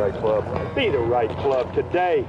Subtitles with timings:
[0.00, 0.74] right club.
[0.74, 2.26] Be the right club today.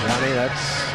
[0.00, 0.90] Johnny, that's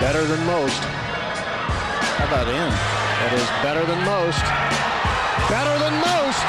[0.00, 0.78] better than most.
[0.78, 2.70] How about him?
[3.18, 4.44] That is better than most.
[5.50, 6.44] Better than most.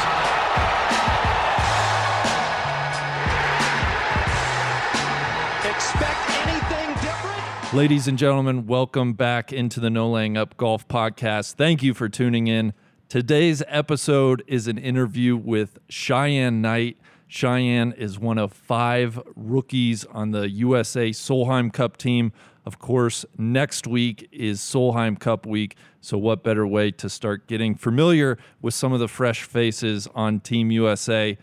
[5.65, 7.73] Expect anything different?
[7.73, 11.53] Ladies and gentlemen, welcome back into the No Laying Up Golf Podcast.
[11.55, 12.73] Thank you for tuning in.
[13.07, 16.97] Today's episode is an interview with Cheyenne Knight.
[17.27, 22.33] Cheyenne is one of five rookies on the USA Solheim Cup team.
[22.65, 25.77] Of course, next week is Solheim Cup week.
[26.01, 30.39] So, what better way to start getting familiar with some of the fresh faces on
[30.39, 31.37] Team USA?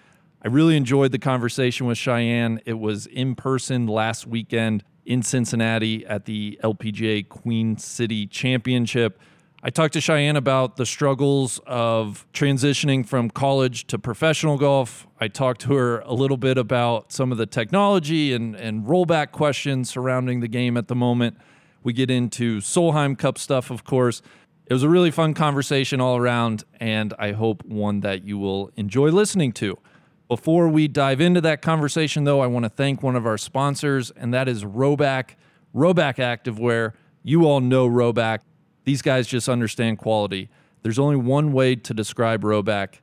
[0.44, 2.60] I really enjoyed the conversation with Cheyenne.
[2.66, 9.20] It was in person last weekend in Cincinnati at the LPGA Queen City Championship.
[9.64, 15.06] I talked to Cheyenne about the struggles of transitioning from college to professional golf.
[15.20, 19.30] I talked to her a little bit about some of the technology and, and rollback
[19.30, 21.36] questions surrounding the game at the moment.
[21.84, 24.20] We get into Solheim Cup stuff, of course.
[24.66, 28.72] It was a really fun conversation all around, and I hope one that you will
[28.76, 29.78] enjoy listening to.
[30.26, 34.10] Before we dive into that conversation, though, I want to thank one of our sponsors,
[34.10, 35.36] and that is Rhoback,
[35.72, 36.94] Rhoback Activewear.
[37.22, 38.40] You all know Rhoback.
[38.84, 40.48] These guys just understand quality.
[40.82, 43.00] There's only one way to describe Rhoback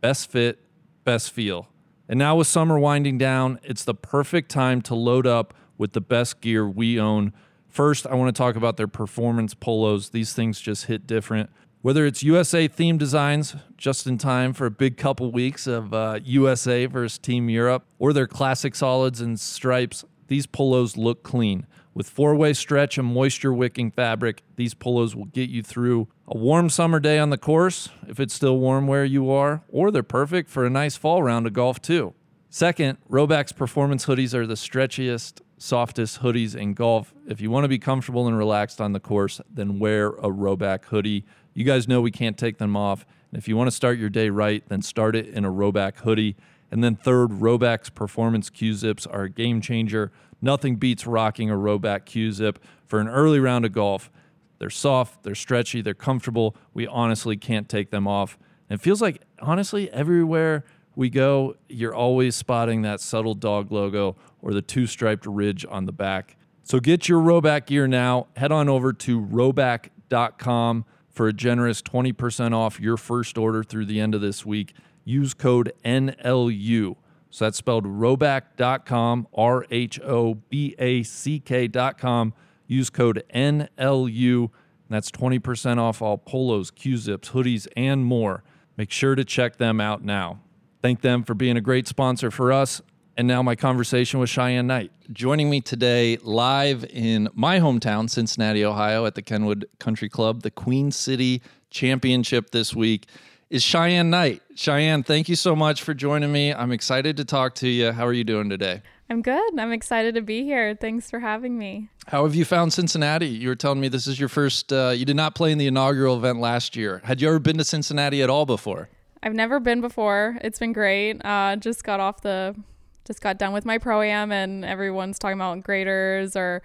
[0.00, 0.58] best fit,
[1.04, 1.68] best feel.
[2.08, 6.00] And now, with summer winding down, it's the perfect time to load up with the
[6.00, 7.32] best gear we own.
[7.68, 10.10] First, I want to talk about their performance polos.
[10.10, 11.48] These things just hit different.
[11.80, 16.20] Whether it's USA themed designs, just in time for a big couple weeks of uh,
[16.22, 21.66] USA versus Team Europe, or their classic solids and stripes, these polos look clean.
[21.94, 26.36] With four way stretch and moisture wicking fabric, these polos will get you through a
[26.36, 30.02] warm summer day on the course, if it's still warm where you are, or they're
[30.02, 32.14] perfect for a nice fall round of golf, too.
[32.48, 37.12] Second, Rhoback's performance hoodies are the stretchiest, softest hoodies in golf.
[37.26, 40.86] If you want to be comfortable and relaxed on the course, then wear a Rhoback
[40.86, 41.24] hoodie.
[41.52, 43.04] You guys know we can't take them off.
[43.30, 45.96] And if you want to start your day right, then start it in a Rhoback
[45.98, 46.36] hoodie.
[46.72, 50.10] And then third, Rhoback's performance Q zips are a game changer.
[50.40, 54.10] Nothing beats rocking a Rhoback Q zip for an early round of golf.
[54.58, 56.56] They're soft, they're stretchy, they're comfortable.
[56.72, 58.38] We honestly can't take them off.
[58.70, 60.64] And it feels like, honestly, everywhere
[60.96, 65.84] we go, you're always spotting that subtle dog logo or the two striped ridge on
[65.84, 66.36] the back.
[66.62, 68.28] So get your Rhoback gear now.
[68.36, 74.00] Head on over to rhoback.com for a generous 20% off your first order through the
[74.00, 74.74] end of this week.
[75.04, 76.96] Use code NLU.
[77.30, 82.34] So that's spelled rhoback.com, R H O B A C K.com.
[82.66, 84.50] Use code NLU.
[84.88, 88.44] That's 20% off all polos, Q zips, hoodies, and more.
[88.76, 90.40] Make sure to check them out now.
[90.82, 92.82] Thank them for being a great sponsor for us.
[93.16, 94.90] And now my conversation with Cheyenne Knight.
[95.12, 100.50] Joining me today live in my hometown, Cincinnati, Ohio, at the Kenwood Country Club, the
[100.50, 103.06] Queen City Championship this week,
[103.52, 104.40] is Cheyenne Knight.
[104.54, 106.54] Cheyenne, thank you so much for joining me.
[106.54, 107.92] I'm excited to talk to you.
[107.92, 108.80] How are you doing today?
[109.10, 109.58] I'm good.
[109.58, 110.74] I'm excited to be here.
[110.74, 111.90] Thanks for having me.
[112.06, 113.26] How have you found Cincinnati?
[113.26, 115.66] You were telling me this is your first, uh, you did not play in the
[115.66, 117.02] inaugural event last year.
[117.04, 118.88] Had you ever been to Cincinnati at all before?
[119.22, 120.38] I've never been before.
[120.40, 121.22] It's been great.
[121.22, 122.56] Uh, just got off the,
[123.04, 126.62] just got done with my pro am, and everyone's talking about Graeter's or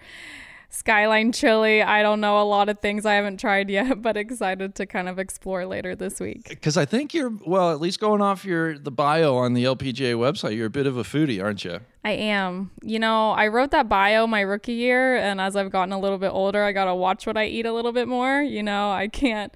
[0.70, 1.82] Skyline chili.
[1.82, 5.08] I don't know a lot of things I haven't tried yet, but excited to kind
[5.08, 6.48] of explore later this week.
[6.48, 10.14] Because I think you're well, at least going off your the bio on the LPGA
[10.14, 11.80] website, you're a bit of a foodie, aren't you?
[12.04, 12.70] I am.
[12.82, 16.18] You know, I wrote that bio my rookie year, and as I've gotten a little
[16.18, 18.40] bit older, I got to watch what I eat a little bit more.
[18.40, 19.52] You know, I can't.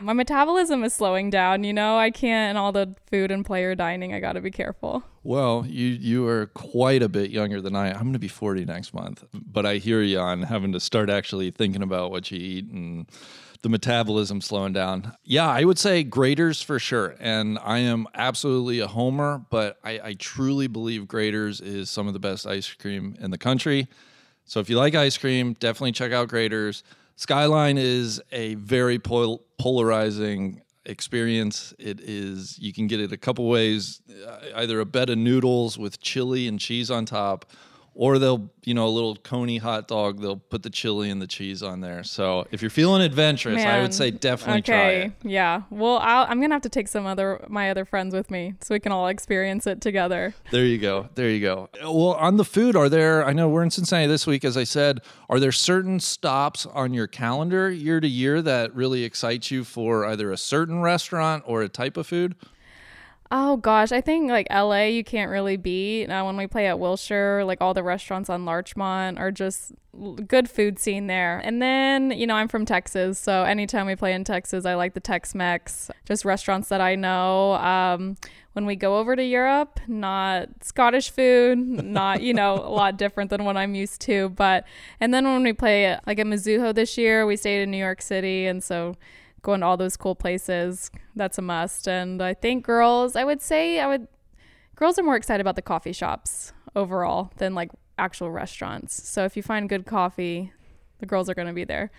[0.00, 1.96] My metabolism is slowing down, you know.
[1.96, 5.02] I can't and all the food and player dining, I got to be careful.
[5.22, 7.90] Well, you you are quite a bit younger than I.
[7.90, 11.10] I'm going to be 40 next month, but I hear you on having to start
[11.10, 13.06] actually thinking about what you eat and
[13.62, 15.14] the metabolism slowing down.
[15.24, 17.16] Yeah, I would say Graeter's for sure.
[17.18, 22.12] And I am absolutely a homer, but I, I truly believe Graeter's is some of
[22.12, 23.88] the best ice cream in the country.
[24.44, 26.84] So if you like ice cream, definitely check out Graeter's.
[27.16, 31.74] Skyline is a very pol- polarizing experience.
[31.78, 35.78] It is you can get it a couple ways, uh, either a bed of noodles
[35.78, 37.50] with chili and cheese on top,
[37.96, 40.20] or they'll you know a little coney hot dog.
[40.20, 42.04] They'll put the chili and the cheese on there.
[42.04, 45.12] So if you're feeling adventurous, I would say definitely try it.
[45.22, 45.62] Yeah.
[45.70, 48.74] Well, I'll, I'm gonna have to take some other my other friends with me so
[48.74, 50.34] we can all experience it together.
[50.50, 51.08] There you go.
[51.14, 51.70] There you go.
[51.80, 54.64] Well, on the food, are there, I know we're in Cincinnati this week, as I
[54.64, 55.00] said,
[55.30, 60.04] are there certain stops on your calendar year to year that really excite you for
[60.04, 62.34] either a certain restaurant or a type of food?
[63.30, 66.06] Oh gosh, I think like LA you can't really beat.
[66.06, 69.72] Uh, when we play at Wilshire, like all the restaurants on Larchmont are just
[70.26, 71.38] good food scene there.
[71.38, 74.94] And then, you know, I'm from Texas, so anytime we play in Texas, I like
[74.94, 77.54] the Tex-Mex, just restaurants that I know.
[77.54, 78.16] Um,
[78.52, 83.30] when we go over to Europe, not Scottish food, not, you know, a lot different
[83.30, 84.64] than what I'm used to, but
[85.00, 88.00] and then when we play like at Mizuho this year, we stayed in New York
[88.00, 88.96] City and so
[89.46, 90.90] going to all those cool places.
[91.14, 91.86] That's a must.
[91.86, 94.08] And I think girls, I would say, I would,
[94.74, 99.08] girls are more excited about the coffee shops overall than like actual restaurants.
[99.08, 100.52] So if you find good coffee,
[100.98, 101.92] the girls are going to be there.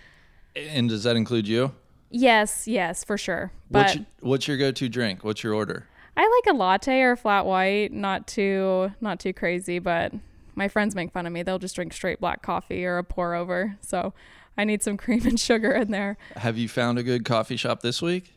[0.54, 1.72] And does that include you?
[2.10, 3.50] Yes, yes, for sure.
[3.70, 5.24] But What's your, what's your go-to drink?
[5.24, 5.86] What's your order?
[6.18, 10.12] I like a latte or a flat white, not too not too crazy, but
[10.54, 11.44] my friends make fun of me.
[11.44, 13.76] They'll just drink straight black coffee or a pour over.
[13.80, 14.12] So
[14.58, 16.18] I need some cream and sugar in there.
[16.36, 18.34] Have you found a good coffee shop this week?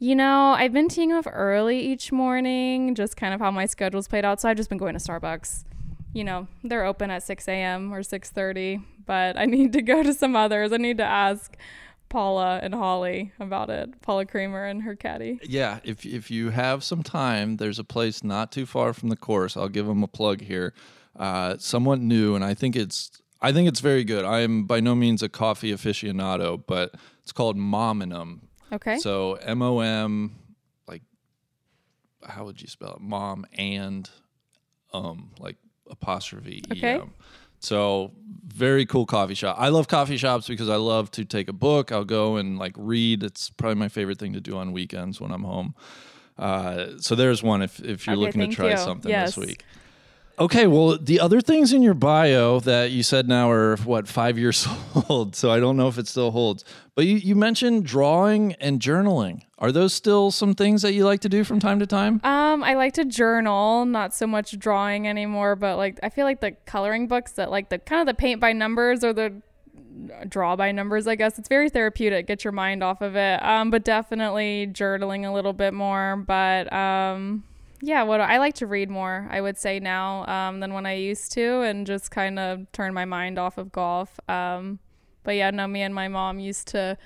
[0.00, 4.08] You know, I've been teeing off early each morning, just kind of how my schedule's
[4.08, 4.40] played out.
[4.40, 5.64] So I've just been going to Starbucks.
[6.14, 7.92] You know, they're open at 6 a.m.
[7.92, 10.72] or 6:30, but I need to go to some others.
[10.72, 11.56] I need to ask
[12.08, 14.00] Paula and Holly about it.
[14.00, 15.40] Paula Creamer and her caddy.
[15.42, 19.16] Yeah, if if you have some time, there's a place not too far from the
[19.16, 19.56] course.
[19.56, 20.72] I'll give them a plug here.
[21.16, 24.24] Uh, somewhat new, and I think it's I think it's very good.
[24.24, 28.42] I am by no means a coffee aficionado, but it's called Mom 'n 'Em.
[28.72, 28.98] Okay.
[28.98, 30.34] So M O M,
[30.88, 31.02] like,
[32.26, 33.00] how would you spell it?
[33.00, 34.08] Mom and
[34.92, 35.56] um, like
[35.90, 36.94] apostrophe E Okay.
[37.00, 37.14] M.
[37.60, 38.12] So
[38.46, 39.56] very cool coffee shop.
[39.58, 41.90] I love coffee shops because I love to take a book.
[41.92, 43.22] I'll go and like read.
[43.22, 45.74] It's probably my favorite thing to do on weekends when I'm home.
[46.36, 48.76] Uh, so there's one if if you're Okay, looking to try you.
[48.76, 49.34] something Yes.
[49.34, 49.64] this week.
[50.40, 54.38] Okay, well, the other things in your bio that you said now are what five
[54.38, 54.68] years
[55.08, 56.64] old, so I don't know if it still holds.
[56.94, 59.42] But you, you mentioned drawing and journaling.
[59.58, 62.20] Are those still some things that you like to do from time to time?
[62.22, 66.40] Um, I like to journal, not so much drawing anymore, but like I feel like
[66.40, 69.42] the coloring books that like the kind of the paint by numbers or the
[70.28, 71.38] draw by numbers, I guess.
[71.38, 72.28] It's very therapeutic.
[72.28, 73.42] Get your mind off of it.
[73.42, 76.16] Um, but definitely journaling a little bit more.
[76.16, 77.42] But um,
[77.80, 80.94] yeah, what I like to read more, I would say now, um, than when I
[80.94, 84.18] used to, and just kind of turn my mind off of golf.
[84.28, 84.78] Um,
[85.22, 86.96] but yeah, no, me and my mom used to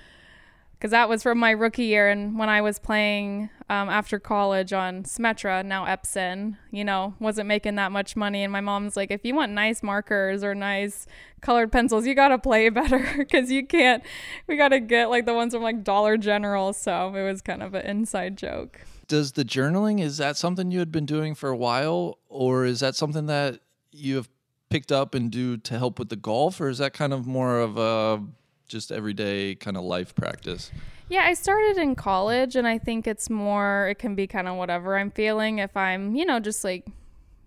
[0.83, 4.73] because that was from my rookie year and when i was playing um, after college
[4.73, 9.13] on Symetra now epson you know wasn't making that much money and my mom's like
[9.13, 11.07] if you want nice markers or nice
[11.41, 14.03] colored pencils you gotta play better because you can't
[14.49, 17.75] we gotta get like the ones from like dollar general so it was kind of
[17.75, 18.81] an inside joke
[19.13, 22.81] Does the journaling is that something you had been doing for a while, or is
[22.81, 23.61] that something that
[23.91, 24.31] you have
[24.71, 27.61] picked up and do to help with the golf, or is that kind of more
[27.61, 28.25] of a
[28.69, 30.71] just everyday kind of life practice?
[31.11, 34.57] Yeah, I started in college and I think it's more it can be kind of
[34.57, 36.87] whatever I'm feeling if I'm, you know, just like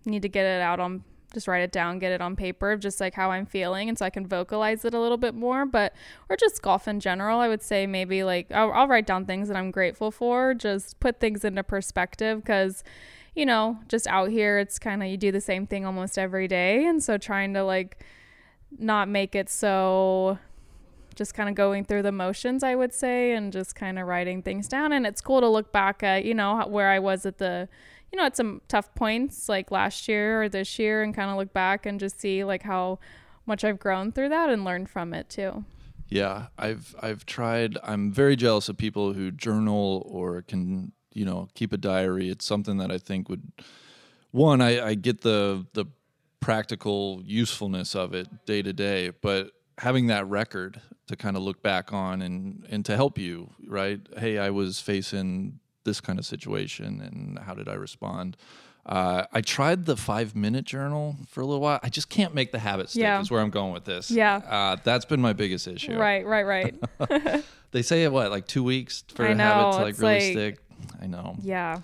[0.06, 1.04] need to get it out on
[1.36, 4.06] just write it down, get it on paper, just like how I'm feeling and so
[4.06, 5.94] I can vocalize it a little bit more, but
[6.30, 9.50] or just golf in general, I would say maybe like I'll, I'll write down things
[9.50, 12.84] that I'm grateful for, just put things into perspective cuz
[13.36, 16.48] you know, just out here it's kind of you do the same thing almost every
[16.48, 18.04] day and so trying to like
[18.80, 20.40] not make it so
[21.16, 24.42] just kind of going through the motions, I would say, and just kind of writing
[24.42, 24.92] things down.
[24.92, 27.68] And it's cool to look back at, you know, where I was at the,
[28.16, 31.36] you know, at some tough points like last year or this year and kind of
[31.36, 32.98] look back and just see like how
[33.46, 35.66] much I've grown through that and learned from it too.
[36.08, 37.78] Yeah, I've I've tried.
[37.84, 42.30] I'm very jealous of people who journal or can you know keep a diary.
[42.30, 43.52] It's something that I think would
[44.32, 45.86] one I, I get the the
[46.40, 51.62] practical usefulness of it day to day, but having that record to kind of look
[51.62, 54.00] back on and and to help you right.
[54.18, 58.36] Hey, I was facing this kind of situation, and how did I respond?
[58.86, 61.80] Uh, I tried the five minute journal for a little while.
[61.82, 63.02] I just can't make the habit stick.
[63.02, 63.20] Yeah.
[63.20, 64.12] Is where I'm going with this.
[64.12, 64.36] Yeah.
[64.48, 65.98] uh, that's been my biggest issue.
[65.98, 67.44] Right, right, right.
[67.72, 70.32] They say what, like two weeks for I a habit know, to like really like-
[70.32, 70.60] stick.
[71.02, 71.36] I know.
[71.42, 71.80] yeah.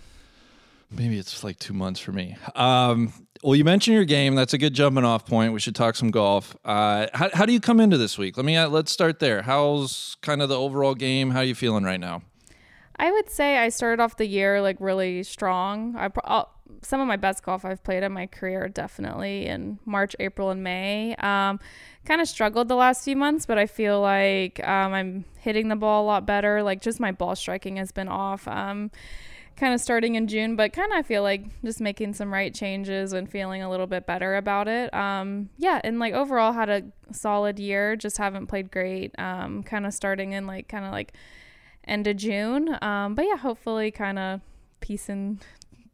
[0.90, 2.36] Maybe it's like two months for me.
[2.56, 3.12] Um,
[3.44, 4.36] well, you mentioned your game.
[4.36, 5.52] That's a good jumping off point.
[5.54, 6.56] We should talk some golf.
[6.64, 8.38] Uh, how, how do you come into this week?
[8.38, 9.42] Let me uh, let's start there.
[9.42, 11.32] How's kind of the overall game?
[11.32, 12.22] How are you feeling right now?
[13.02, 15.96] I would say I started off the year like really strong.
[15.98, 16.10] I
[16.84, 20.64] some of my best golf I've played in my career definitely in March, April, and
[20.64, 21.16] May.
[21.16, 21.60] Um,
[22.06, 25.76] kind of struggled the last few months, but I feel like um, I'm hitting the
[25.76, 26.62] ball a lot better.
[26.62, 28.48] Like just my ball striking has been off.
[28.48, 28.92] Um,
[29.58, 32.54] kind of starting in June, but kind of I feel like just making some right
[32.54, 34.94] changes and feeling a little bit better about it.
[34.94, 37.96] Um, yeah, and like overall had a solid year.
[37.96, 39.18] Just haven't played great.
[39.20, 41.14] Um, kind of starting in like kind of like
[41.86, 42.78] end of June.
[42.82, 44.42] Um, but yeah, hopefully kind of
[44.80, 45.40] piecing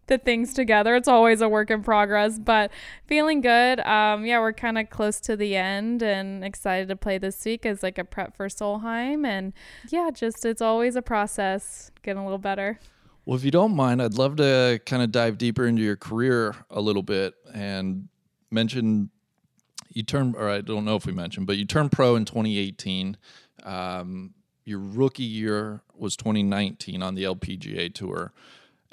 [0.08, 0.96] the things together.
[0.96, 2.72] It's always a work in progress, but
[3.06, 3.79] feeling good.
[3.82, 7.65] Um, yeah, we're kind of close to the end and excited to play this week
[7.65, 9.25] as like a prep for Solheim.
[9.25, 9.53] And
[9.89, 12.79] yeah, just it's always a process, getting a little better.
[13.25, 16.56] Well, if you don't mind, I'd love to kind of dive deeper into your career
[16.70, 18.08] a little bit and
[18.50, 19.10] mention
[19.89, 23.17] you turned, or I don't know if we mentioned, but you turned pro in 2018.
[23.63, 24.34] Um,
[24.68, 28.34] your rookie year was 2019 on the LPGA tour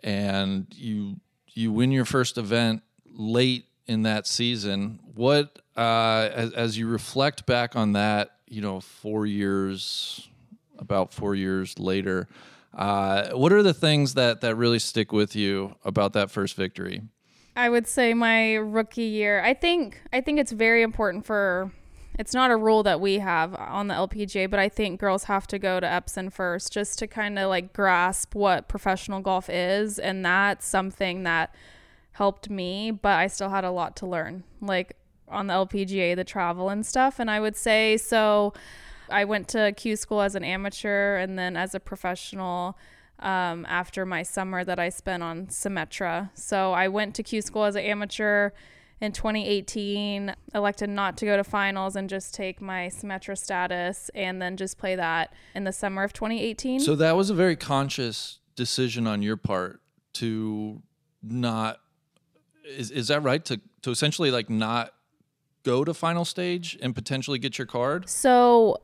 [0.05, 1.17] and you
[1.53, 5.01] you win your first event late in that season.
[5.15, 10.29] What uh, as, as you reflect back on that, you know, four years,
[10.79, 12.29] about four years later,
[12.73, 17.03] uh, what are the things that that really stick with you about that first victory?
[17.57, 19.43] I would say my rookie year.
[19.43, 21.73] I think I think it's very important for
[22.19, 25.47] it's not a rule that we have on the LPGA, but I think girls have
[25.49, 29.99] to go to Epson first just to kind of like grasp what professional golf is.
[29.99, 31.55] And that's something that
[32.13, 34.97] helped me, but I still had a lot to learn, like
[35.29, 37.19] on the LPGA, the travel and stuff.
[37.19, 38.53] And I would say so.
[39.11, 42.79] I went to Q school as an amateur and then as a professional
[43.19, 46.31] um, after my summer that I spent on Symetra.
[46.35, 48.51] So I went to Q school as an amateur
[49.05, 54.41] in 2018 elected not to go to finals and just take my Symetra status and
[54.41, 56.81] then just play that in the summer of 2018.
[56.81, 59.81] So that was a very conscious decision on your part
[60.15, 60.83] to
[61.23, 61.81] not
[62.65, 64.95] is is that right to to essentially like not
[65.65, 68.09] go to final stage and potentially get your card?
[68.09, 68.79] So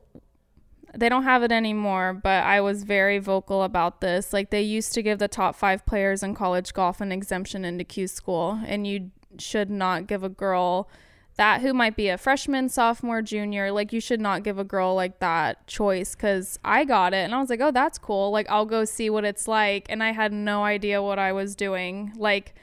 [0.93, 4.33] they don't have it anymore, but I was very vocal about this.
[4.33, 7.83] Like they used to give the top 5 players in college golf an exemption into
[7.83, 10.89] Q school and you should not give a girl
[11.37, 14.93] that who might be a freshman, sophomore, junior, like you should not give a girl
[14.95, 18.31] like that choice cuz I got it and I was like, "Oh, that's cool.
[18.31, 21.55] Like I'll go see what it's like." And I had no idea what I was
[21.55, 22.53] doing, like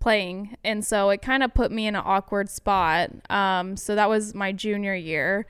[0.00, 0.56] playing.
[0.64, 3.10] And so it kind of put me in an awkward spot.
[3.30, 5.46] Um, so that was my junior year.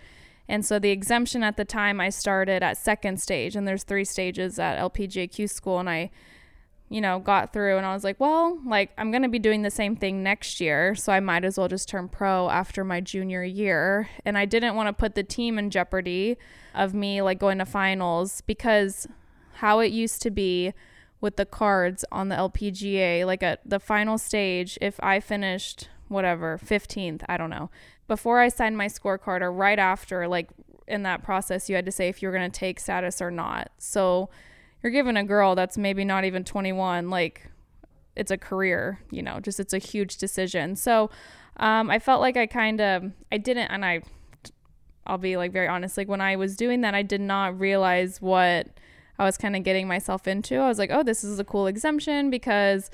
[0.48, 4.04] And so the exemption at the time I started at second stage and there's three
[4.04, 6.10] stages at LPGAQ school and I
[6.88, 9.62] you know, got through and I was like, well, like I'm going to be doing
[9.62, 13.00] the same thing next year, so I might as well just turn pro after my
[13.00, 14.08] junior year.
[14.24, 16.36] And I didn't want to put the team in jeopardy
[16.74, 19.08] of me like going to finals because
[19.54, 20.74] how it used to be
[21.20, 26.58] with the cards on the LPGA, like at the final stage, if I finished whatever,
[26.64, 27.70] 15th, I don't know,
[28.06, 30.50] before I signed my scorecard or right after, like
[30.86, 33.30] in that process, you had to say if you were going to take status or
[33.30, 33.72] not.
[33.78, 34.28] So
[34.82, 37.50] you're giving a girl that's maybe not even 21 like
[38.14, 40.76] it's a career you know just it's a huge decision.
[40.76, 41.10] So
[41.58, 44.02] um, i felt like i kind of i didn't and i
[45.06, 48.20] i'll be like very honest like when i was doing that i did not realize
[48.20, 48.68] what
[49.18, 50.56] i was kind of getting myself into.
[50.56, 52.90] I was like oh this is a cool exemption because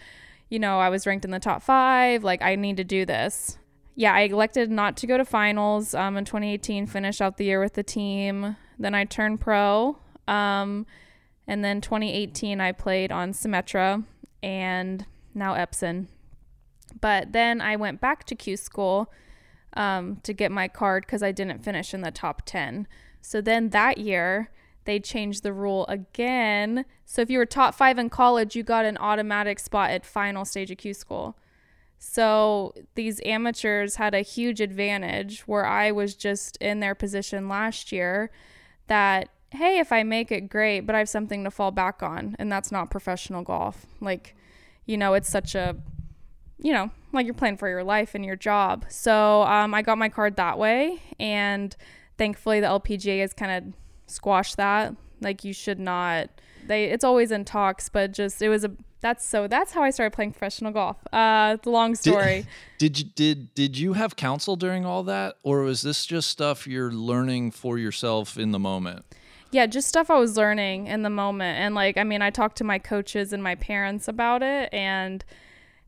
[0.48, 3.58] you know i was ranked in the top five like i need to do this.
[3.94, 7.60] Yeah i elected not to go to finals um, in 2018 finish out the year
[7.60, 8.56] with the team.
[8.78, 9.98] Then i turned pro
[10.28, 10.86] um,
[11.46, 14.04] and then 2018, I played on Symetra
[14.42, 16.06] and now Epson.
[17.00, 19.12] But then I went back to Q school
[19.74, 22.86] um, to get my card because I didn't finish in the top 10.
[23.20, 24.50] So then that year,
[24.84, 26.84] they changed the rule again.
[27.06, 30.44] So if you were top five in college, you got an automatic spot at final
[30.44, 31.36] stage of Q school.
[31.98, 37.92] So these amateurs had a huge advantage where I was just in their position last
[37.92, 38.32] year
[38.88, 42.36] that hey, if I make it, great, but I have something to fall back on.
[42.38, 43.86] And that's not professional golf.
[44.00, 44.34] Like,
[44.86, 45.76] you know, it's such a,
[46.58, 48.86] you know, like you're playing for your life and your job.
[48.88, 51.02] So um, I got my card that way.
[51.20, 51.74] And
[52.18, 53.74] thankfully, the LPGA has kind of
[54.06, 54.94] squashed that.
[55.20, 56.30] Like, you should not,
[56.66, 59.90] they, it's always in talks, but just, it was a, that's so that's how I
[59.90, 60.96] started playing professional golf.
[61.12, 62.46] Uh, the long story.
[62.78, 66.28] Did, did you did did you have counsel during all that, or was this just
[66.28, 69.04] stuff you're learning for yourself in the moment?
[69.52, 71.58] Yeah, just stuff I was learning in the moment.
[71.58, 75.22] And like, I mean, I talked to my coaches and my parents about it and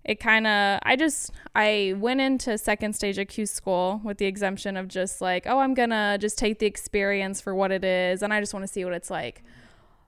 [0.04, 4.26] it kind of I just I went into second stage of Q school with the
[4.26, 8.22] exemption of just like, oh, I'm to just take the experience for what it is
[8.22, 9.42] and I just want to see what it's like.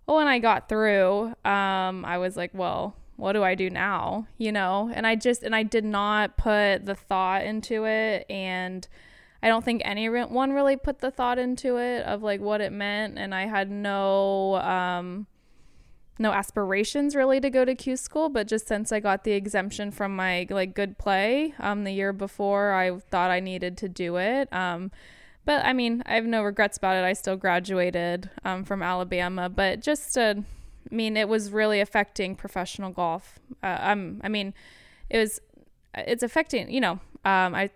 [0.07, 4.27] Well, when I got through, um, I was like, well, what do I do now?
[4.37, 4.91] You know?
[4.93, 8.87] And I just and I did not put the thought into it and
[9.43, 13.19] I don't think anyone really put the thought into it of like what it meant,
[13.19, 15.27] and I had no um,
[16.19, 19.91] no aspirations really to go to Q school, but just since I got the exemption
[19.91, 24.17] from my like good play um, the year before, I thought I needed to do
[24.17, 24.53] it.
[24.53, 24.91] Um,
[25.45, 27.05] but I mean, I have no regrets about it.
[27.05, 30.45] I still graduated um, from Alabama, but just to
[30.91, 33.39] I mean, it was really affecting professional golf.
[33.63, 34.55] Uh, um, I mean,
[35.11, 35.41] it was,
[35.95, 36.93] it's affecting, you know,
[37.25, 37.71] um, I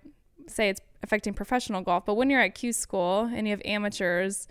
[0.46, 4.48] say it's affecting professional golf, but when you're at Q school and you have amateurs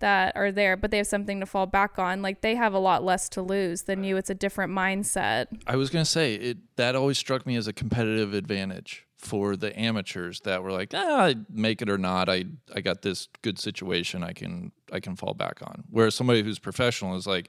[0.00, 2.78] that are there, but they have something to fall back on, like they have a
[2.78, 4.16] lot less to lose than you.
[4.16, 5.46] It's a different mindset.
[5.66, 6.58] I was gonna say it.
[6.76, 11.24] That always struck me as a competitive advantage for the amateurs that were like, ah,
[11.26, 12.28] I make it or not.
[12.28, 14.22] I I got this good situation.
[14.22, 15.84] I can I can fall back on.
[15.90, 17.48] Whereas somebody who's professional is like,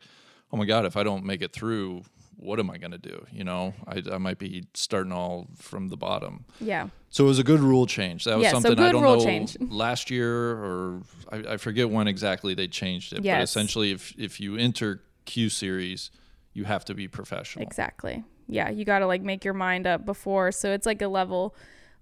[0.53, 2.03] oh my god, if I don't make it through,
[2.37, 3.25] what am I gonna do?
[3.31, 6.45] You know, I I might be starting all from the bottom.
[6.59, 6.89] Yeah.
[7.09, 8.25] So it was a good rule change.
[8.25, 9.57] That was Yeah, so something I don't rule know change.
[9.69, 11.01] last year or
[11.31, 13.23] I, I forget when exactly they changed it.
[13.23, 16.11] But essentially, if if you enter Q series,
[16.53, 17.63] you have to be professional.
[17.63, 18.23] Exactly.
[18.47, 20.51] Yeah, you got to like make your mind up before.
[20.51, 21.55] So it's like a level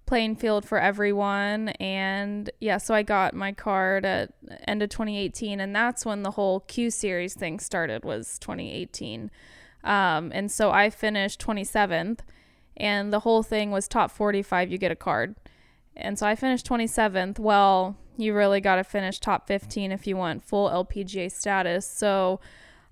[0.06, 4.34] playing field for everyone and yeah, so I got my card at
[4.66, 9.30] end of 2018 and that's when the whole Q series thing started was 2018.
[9.84, 12.20] Um and so I finished 27th
[12.76, 15.36] and the whole thing was top 45 you get a card.
[15.96, 17.38] And so I finished 27th.
[17.38, 21.86] Well, you really got to finish top 15 if you want full LPGA status.
[21.86, 22.40] So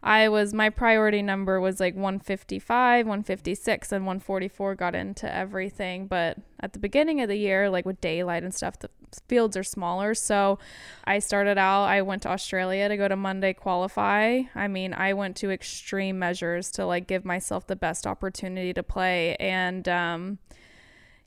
[0.02, 6.08] I was my priority number was like 155, 156, and 144 got into everything.
[6.08, 8.90] But at the beginning of the year, like with daylight and stuff, the
[9.28, 10.14] fields are smaller.
[10.14, 10.58] So
[11.04, 14.42] I started out, I went to Australia to go to Monday qualify.
[14.56, 18.82] I mean, I went to extreme measures to like give myself the best opportunity to
[18.82, 19.36] play.
[19.36, 20.38] And, um,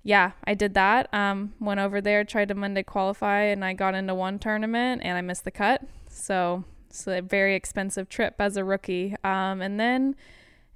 [0.03, 1.11] yeah, I did that.
[1.13, 5.17] Um, went over there, tried to Monday qualify, and I got into one tournament and
[5.17, 5.81] I missed the cut.
[6.09, 9.15] So it's a very expensive trip as a rookie.
[9.23, 10.15] Um, and then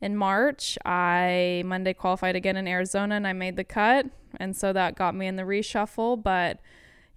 [0.01, 4.07] in March, I Monday qualified again in Arizona and I made the cut.
[4.37, 6.21] And so that got me in the reshuffle.
[6.21, 6.59] But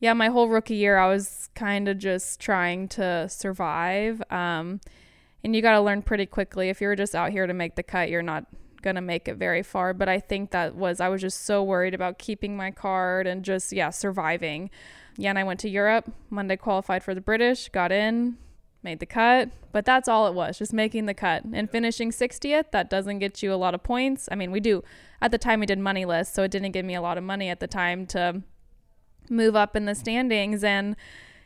[0.00, 4.22] yeah, my whole rookie year, I was kind of just trying to survive.
[4.30, 4.80] Um,
[5.44, 6.68] and you got to learn pretty quickly.
[6.68, 8.46] If you're just out here to make the cut, you're not
[8.82, 9.94] going to make it very far.
[9.94, 13.44] But I think that was, I was just so worried about keeping my card and
[13.44, 14.70] just, yeah, surviving.
[15.16, 16.10] Yeah, and I went to Europe.
[16.30, 18.38] Monday qualified for the British, got in,
[18.82, 19.50] made the cut.
[19.72, 21.44] But that's all it was, just making the cut.
[21.52, 24.28] And finishing 60th, that doesn't get you a lot of points.
[24.30, 24.84] I mean, we do,
[25.20, 27.24] at the time, we did money list, so it didn't give me a lot of
[27.24, 28.42] money at the time to
[29.30, 30.62] move up in the standings.
[30.62, 30.96] And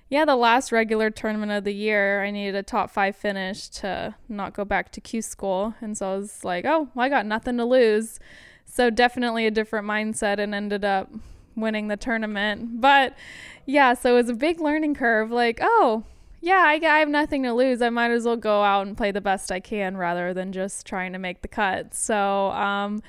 [0.09, 4.15] yeah, the last regular tournament of the year, I needed a top five finish to
[4.29, 5.75] not go back to Q school.
[5.81, 8.19] And so I was like, oh, well, I got nothing to lose.
[8.65, 11.11] So definitely a different mindset and ended up
[11.55, 12.81] winning the tournament.
[12.81, 13.17] But
[13.65, 15.31] yeah, so it was a big learning curve.
[15.31, 16.05] Like, oh,
[16.47, 17.83] yeah, I, I have nothing to lose.
[17.83, 20.87] I might as well go out and play the best I can rather than just
[20.87, 21.93] trying to make the cut.
[21.93, 23.03] So, um,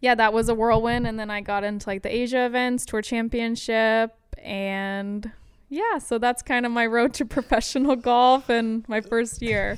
[0.00, 1.06] yeah, that was a whirlwind.
[1.06, 5.30] And then I got into like the Asia events, Tour Championship, and
[5.68, 9.76] yeah, so that's kind of my road to professional golf and my first year.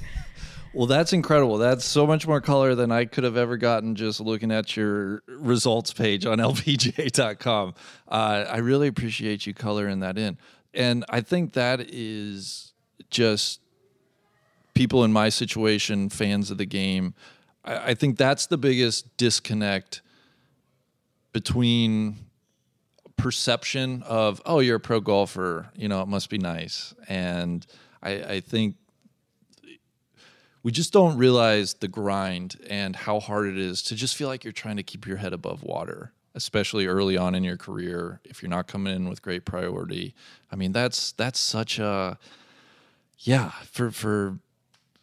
[0.72, 1.58] Well, that's incredible.
[1.58, 5.24] That's so much more color than I could have ever gotten just looking at your
[5.26, 7.74] results page on lpga.com.
[8.06, 10.38] Uh, I really appreciate you coloring that in.
[10.72, 12.70] And I think that is
[13.08, 13.60] just
[14.74, 17.14] people in my situation, fans of the game.
[17.64, 20.02] I, I think that's the biggest disconnect
[21.32, 22.16] between
[23.16, 26.94] perception of, oh, you're a pro golfer, you know, it must be nice.
[27.08, 27.66] And
[28.02, 28.76] I, I think
[30.62, 34.44] we just don't realize the grind and how hard it is to just feel like
[34.44, 38.40] you're trying to keep your head above water especially early on in your career if
[38.42, 40.14] you're not coming in with great priority
[40.52, 42.16] i mean that's that's such a
[43.20, 44.38] yeah for for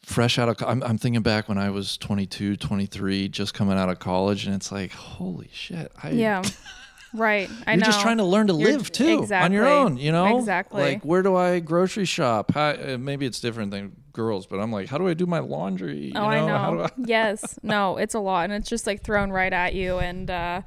[0.01, 3.89] fresh out of I'm, I'm thinking back when i was 22 23 just coming out
[3.89, 6.43] of college and it's like holy shit I, Yeah.
[7.13, 7.49] Right.
[7.65, 7.85] I you're know.
[7.85, 10.37] just trying to learn to You're- live too on your own, you know?
[10.37, 10.81] Exactly.
[10.81, 12.51] Like, where do I grocery shop?
[12.53, 15.39] How, uh, maybe it's different than girls, but I'm like, how do I do my
[15.39, 16.07] laundry?
[16.07, 16.89] You Oh, I How do know.
[17.05, 17.57] yes.
[17.63, 18.43] No, it's a lot.
[18.43, 19.97] And it's just like thrown right at you.
[19.99, 20.61] And uh,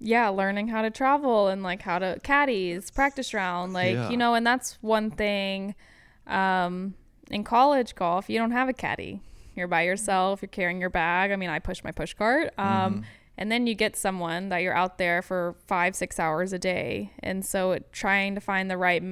[0.00, 3.72] yeah, learning how to travel and like how to caddies, practice round.
[3.72, 4.10] Like, Yeah.
[4.10, 5.76] you know, and that's one thing
[6.26, 6.94] um,
[7.30, 9.20] in college golf, you don't have a caddy.
[9.56, 11.30] You're by yourself, you're carrying your bag.
[11.30, 12.52] I mean, I push my push cart.
[12.58, 13.00] Um, Mm-hmm.
[13.36, 17.10] And then you get someone that you're out there for five, six hours a day.
[17.20, 19.02] And so it, trying to find the right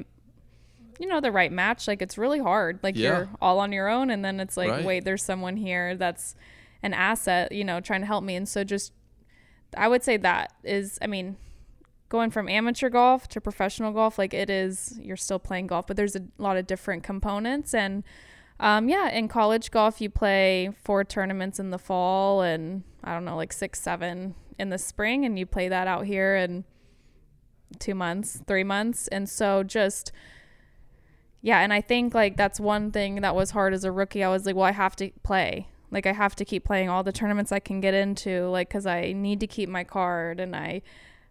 [1.01, 3.09] you know the right match like it's really hard like Yeah.
[3.09, 4.85] you're all on your own and then it's like Right.
[4.85, 6.37] wait there's someone here that's
[6.83, 8.93] an asset you know trying to help me and so just
[9.77, 11.37] i would say that is i mean
[12.13, 15.97] going from amateur golf to professional golf like it is you're still playing golf but
[15.97, 18.05] there's a lot of different components and
[18.61, 23.25] um, yeah in college golf you play four tournaments in the fall and i don't
[23.25, 26.65] know like six seven in the spring and you play that out here in
[27.79, 30.13] two months three months and so just
[31.45, 34.23] yeah, and I think like that's one thing that was hard as a rookie.
[34.23, 35.67] I was like, well, I have to play.
[35.91, 38.87] Like I have to keep playing all the tournaments I can get into, like cuz
[38.87, 40.83] I need to keep my card and I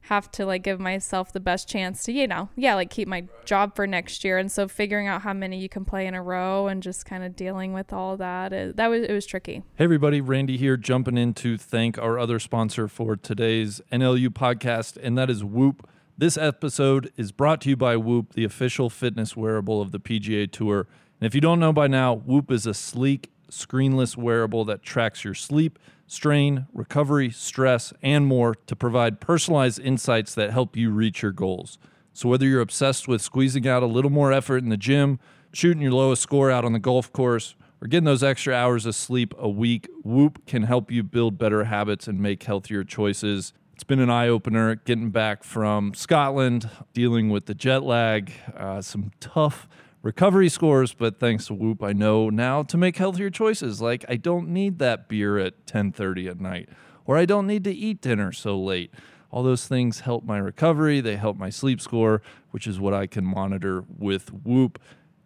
[0.06, 3.26] have to like give myself the best chance to, you know, yeah, like keep my
[3.46, 4.38] job for next year.
[4.38, 7.24] And so figuring out how many you can play in a row and just kind
[7.24, 9.64] of dealing with all that, that was it was tricky.
[9.76, 14.98] Hey everybody, Randy here, jumping in to thank our other sponsor for today's NLU podcast,
[15.02, 15.88] and that is Whoop.
[16.18, 20.52] This episode is brought to you by Whoop, the official fitness wearable of the PGA
[20.52, 20.88] Tour.
[21.20, 25.24] And if you don't know by now, Whoop is a sleek, screenless wearable that tracks
[25.24, 25.80] your sleep,
[26.12, 31.78] strain, recovery, stress, and more to provide personalized insights that help you reach your goals.
[32.12, 35.20] So, whether you're obsessed with squeezing out a little more effort in the gym,
[35.54, 38.94] shooting your lowest score out on the golf course, or getting those extra hours of
[38.94, 43.54] sleep a week, Whoop can help you build better habits and make healthier choices.
[43.74, 48.82] It's been an eye opener getting back from Scotland, dealing with the jet lag, uh,
[48.82, 49.70] some tough
[50.02, 53.82] recovery scores, but thanks to Whoop, I know now to make healthier choices.
[53.82, 56.70] Like I don't need that beer at 10:30 at night,
[57.06, 58.94] or I don't need to eat dinner so late.
[59.30, 61.00] All those things help my recovery.
[61.00, 64.78] They help my sleep score, which is what I can monitor with Whoop.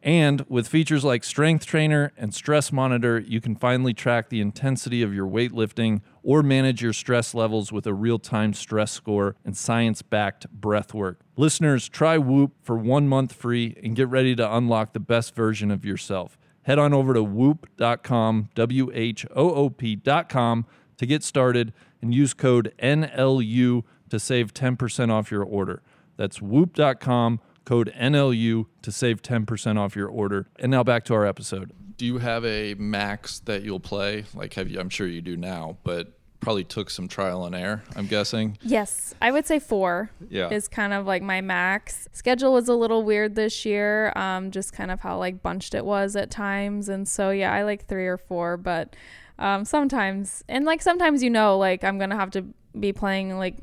[0.06, 5.02] And with features like Strength Trainer and Stress Monitor, you can finally track the intensity
[5.02, 9.58] of your weightlifting or manage your stress levels with a real time stress score and
[9.58, 11.22] science backed breath work.
[11.38, 15.72] Listeners, try Whoop for one month free and get ready to unlock the best version
[15.72, 16.38] of yourself.
[16.62, 22.36] Head on over to whoop.com, W H O O P.com to get started and use
[22.36, 25.82] code NLU to save 10% off your order.
[26.16, 30.48] That's whoop.com code NLU to save 10% off your order.
[30.60, 31.72] And now back to our episode.
[31.98, 34.26] Do you have a max that you'll play?
[34.34, 37.82] Like have you I'm sure you do now, but probably took some trial and error,
[37.96, 38.58] I'm guessing.
[38.62, 40.50] Yes, I would say four Yeah.
[40.50, 42.08] is kind of like my max.
[42.12, 45.84] Schedule was a little weird this year, um, just kind of how like bunched it
[45.86, 46.88] was at times.
[46.88, 48.96] And so, yeah, I like three or four, but
[49.40, 52.46] um, sometimes, and like sometimes, you know, like I'm going to have to
[52.80, 53.56] be playing like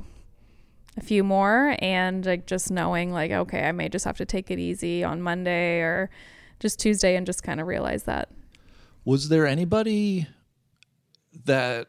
[0.96, 4.50] a few more and like just knowing like, okay, I may just have to take
[4.50, 6.10] it easy on Monday or
[6.60, 8.30] just Tuesday and just kind of realize that.
[9.04, 10.26] Was there anybody
[11.44, 11.88] that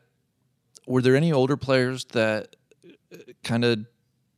[0.88, 2.56] were there any older players that
[3.44, 3.86] kind of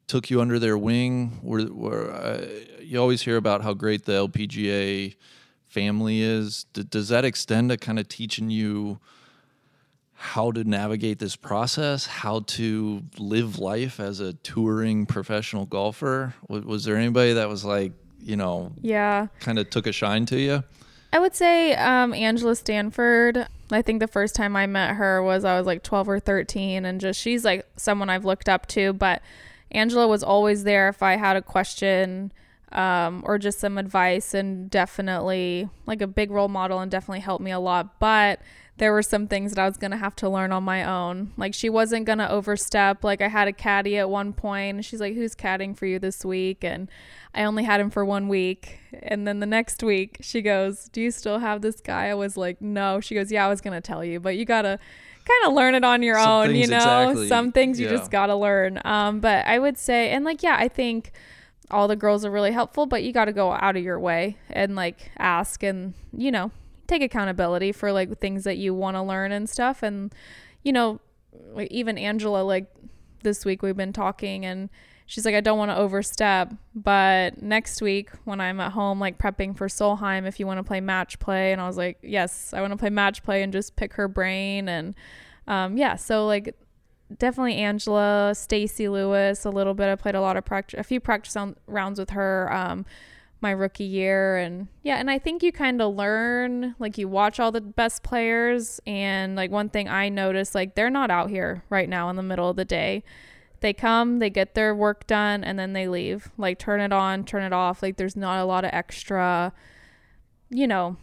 [0.08, 1.40] took you under their wing?
[1.42, 2.46] Were, were uh,
[2.82, 5.16] you always hear about how great the LPGA
[5.66, 6.66] family is?
[6.74, 9.00] D- does that extend to kind of teaching you
[10.16, 16.34] how to navigate this process, how to live life as a touring professional golfer?
[16.48, 19.28] Was, was there anybody that was like, you know, Yeah.
[19.40, 20.64] kind of took a shine to you?
[21.14, 23.46] I would say um, Angela Stanford.
[23.72, 26.86] I think the first time I met her was I was like 12 or 13,
[26.86, 28.94] and just she's like someone I've looked up to.
[28.94, 29.22] But
[29.72, 32.32] Angela was always there if I had a question
[32.72, 37.44] um, or just some advice, and definitely like a big role model, and definitely helped
[37.44, 38.00] me a lot.
[38.00, 38.40] But
[38.78, 41.32] there were some things that I was gonna have to learn on my own.
[41.38, 43.04] Like she wasn't gonna overstep.
[43.04, 45.98] Like I had a caddy at one point, and she's like, "Who's caddying for you
[46.00, 46.90] this week?" And
[47.34, 51.02] I only had him for one week, and then the next week she goes, "Do
[51.02, 53.82] you still have this guy?" I was like, "No." She goes, "Yeah, I was gonna
[53.82, 54.80] tell you, but you gotta."
[55.28, 57.28] kind of learn it on your Some own you know exactly.
[57.28, 57.94] some things you Yeah.
[57.98, 61.14] just gotta learn um but i would say and like yeah i think
[61.72, 64.38] all the girls are really helpful but you got to go out of your way
[64.52, 66.52] and like ask and you know
[66.88, 70.14] take accountability for like things that you want to learn and stuff and
[70.64, 71.00] you know
[71.70, 72.68] even angela like
[73.24, 74.70] this week we've been talking and
[75.06, 79.18] she's like i don't want to overstep but next week when i'm at home like
[79.18, 82.54] prepping for solheim if you want to play match play and i was like yes
[82.54, 84.96] i want to play match play and just pick her brain and
[85.48, 86.56] um, yeah so like
[87.18, 89.90] definitely Angela, Stacy Lewis, a little bit.
[89.90, 92.86] I played a lot of practice, a few practice rounds with her um,
[93.42, 97.40] my rookie year, and yeah, and I think you kind of learn, like you watch
[97.40, 101.64] all the best players, and like one thing I noticed, like they're not out here
[101.70, 103.04] right now in the middle of the day.
[103.62, 106.32] They come, they get their work done, and then they leave.
[106.38, 107.82] Like turn it on, turn it off.
[107.82, 109.54] Like there's not a lot of extra,
[110.50, 110.98] you know,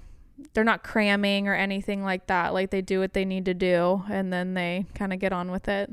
[0.55, 2.53] they're not cramming or anything like that.
[2.55, 5.51] Like they do what they need to do and then they kind of get on
[5.51, 5.91] with it.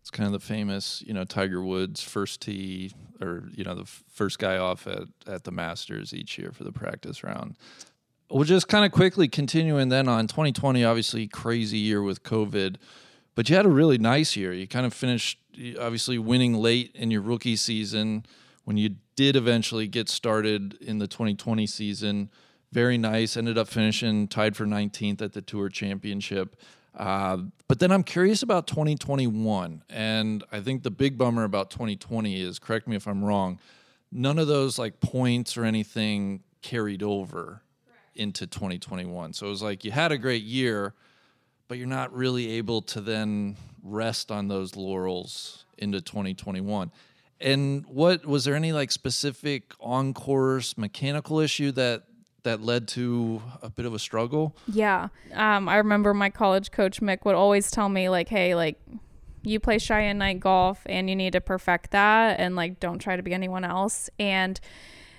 [0.00, 3.84] It's kind of the famous, you know, Tiger Woods first tee or, you know, the
[3.84, 7.56] first guy off at, at the Masters each year for the practice round.
[8.30, 12.76] We'll just kind of quickly continuing then on 2020, obviously crazy year with COVID,
[13.34, 14.52] but you had a really nice year.
[14.52, 15.38] You kind of finished
[15.80, 18.26] obviously winning late in your rookie season
[18.64, 22.30] when you did eventually get started in the 2020 season.
[22.72, 23.36] Very nice.
[23.36, 26.56] Ended up finishing tied for 19th at the Tour Championship.
[26.96, 29.82] Uh, but then I'm curious about 2021.
[29.90, 33.60] And I think the big bummer about 2020 is, correct me if I'm wrong,
[34.10, 37.62] none of those like points or anything carried over
[38.14, 39.34] into 2021.
[39.34, 40.94] So it was like you had a great year,
[41.68, 46.90] but you're not really able to then rest on those laurels into 2021.
[47.40, 52.04] And what was there any like specific on course mechanical issue that
[52.46, 54.56] that led to a bit of a struggle?
[54.66, 55.08] Yeah.
[55.34, 58.80] Um, I remember my college coach Mic would always tell me like, "Hey, like
[59.42, 63.16] you play Cheyenne Knight golf and you need to perfect that and like don't try
[63.16, 64.58] to be anyone else." And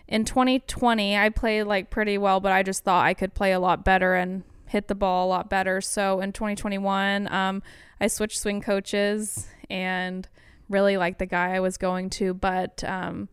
[0.07, 3.59] in 2020, I played like pretty well, but I just thought I could play a
[3.59, 5.81] lot better and hit the ball a lot better.
[5.81, 7.61] So in 2021, um,
[7.99, 10.27] I switched swing coaches and
[10.69, 13.29] really liked the guy I was going to, but um,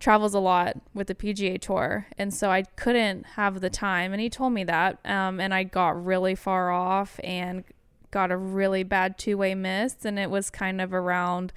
[0.00, 4.12] travels a lot with the PGA Tour, and so I couldn't have the time.
[4.12, 7.64] And he told me that, um, and I got really far off and
[8.10, 11.52] got a really bad two way miss, and it was kind of around.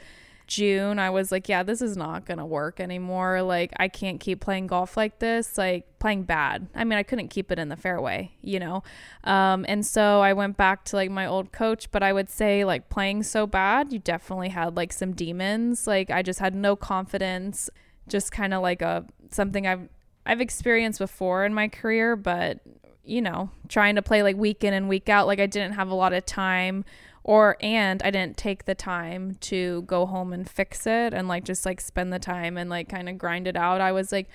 [0.48, 3.42] June, I was like, yeah, this is not going to work anymore.
[3.42, 6.68] Like, I can't keep playing golf like this, like playing bad.
[6.74, 8.82] I mean, I couldn't keep it in the fairway, you know?
[9.26, 12.64] Um, and so I went back to like my old coach, but I would say,
[12.64, 15.86] like, playing so bad, you definitely had like some demons.
[15.86, 17.70] Like, I just had no confidence,
[18.08, 19.90] just kind of like a something I've,
[20.26, 22.60] I've experienced before in my career, but
[23.04, 25.90] you know, trying to play like week in and week out, like I didn't have
[25.90, 26.84] a lot of time
[27.24, 31.44] or and I didn't take the time to go home and fix it and like
[31.44, 33.82] just like spend the time and like kind of grind it out.
[33.82, 34.30] I was like,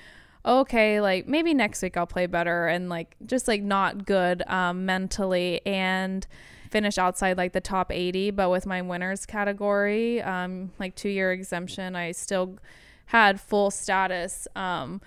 [0.44, 4.84] okay, like maybe next week I'll play better and like just like not good um,
[4.84, 6.26] mentally and
[6.70, 8.32] finish outside like the top 80.
[8.32, 12.58] But with my winners category, um, like two year exemption, I still
[13.06, 14.46] had full status.
[14.56, 15.00] Um,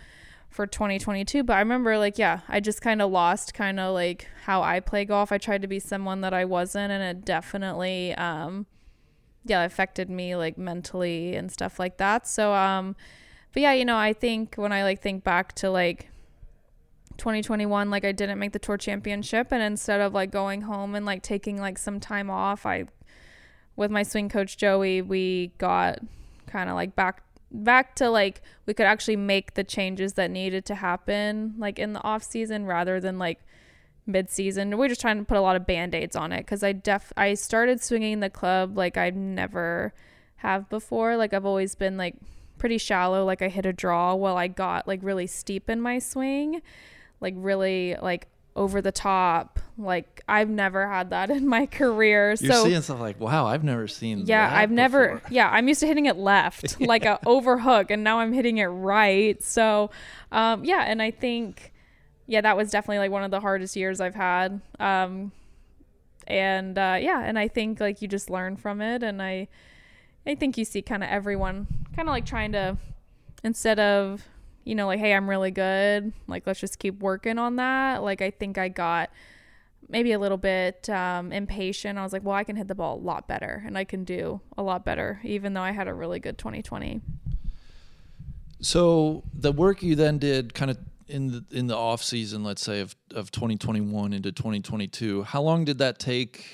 [0.56, 4.30] for 2022 but i remember like yeah i just kind of lost kind of like
[4.46, 8.16] how i play golf i tried to be someone that i wasn't and it definitely
[8.16, 8.66] um
[9.44, 12.96] yeah affected me like mentally and stuff like that so um
[13.52, 16.08] but yeah you know i think when i like think back to like
[17.18, 21.06] 2021 like i didn't make the tour championship and instead of like going home and
[21.06, 22.86] like taking like some time off i
[23.76, 26.00] with my swing coach joey we got
[26.48, 27.24] kind of like back
[27.64, 31.94] back to like we could actually make the changes that needed to happen like in
[31.94, 33.40] the off season rather than like
[34.06, 34.78] mid season.
[34.78, 37.34] We're just trying to put a lot of band-aids on it because I def I
[37.34, 39.94] started swinging the club like I've never
[40.38, 41.18] have before.
[41.18, 42.16] Like I've always been like
[42.58, 43.26] pretty shallow.
[43.26, 46.62] Like I hit a draw while I got like really steep in my swing,
[47.22, 49.60] like really like over the top.
[49.78, 52.36] Like I've never had that in my career.
[52.40, 54.20] You're so seeing stuff like, wow, I've never seen.
[54.20, 54.28] That.
[54.28, 55.16] Yeah, I've never.
[55.16, 55.22] before.
[55.32, 58.66] Yeah, I'm used to hitting it left, like a overhook, and now I'm hitting it
[58.66, 59.42] right.
[59.44, 59.92] So,
[60.32, 61.74] um, yeah, and I think,
[62.28, 64.62] yeah, that was definitely like one of the hardest years I've had.
[64.80, 65.32] Um,
[66.28, 69.48] and uh, yeah, and I think like you just learn from it, and I,
[70.26, 72.78] I think you see kind of everyone kind of like trying to,
[73.44, 74.24] instead of,
[74.66, 78.04] you know, like, hey, I'm really good, like let's just keep working on that.
[78.04, 79.10] Like I think I got
[79.88, 81.98] maybe a little bit um, impatient.
[81.98, 84.04] I was like, well, I can hit the ball a lot better and I can
[84.04, 87.02] do a lot better, even though I had a really good 2020.
[88.62, 92.64] So the work you then did, kind of in the in the off season, let's
[92.64, 96.46] say of of 2021 into 2022, how long did that take?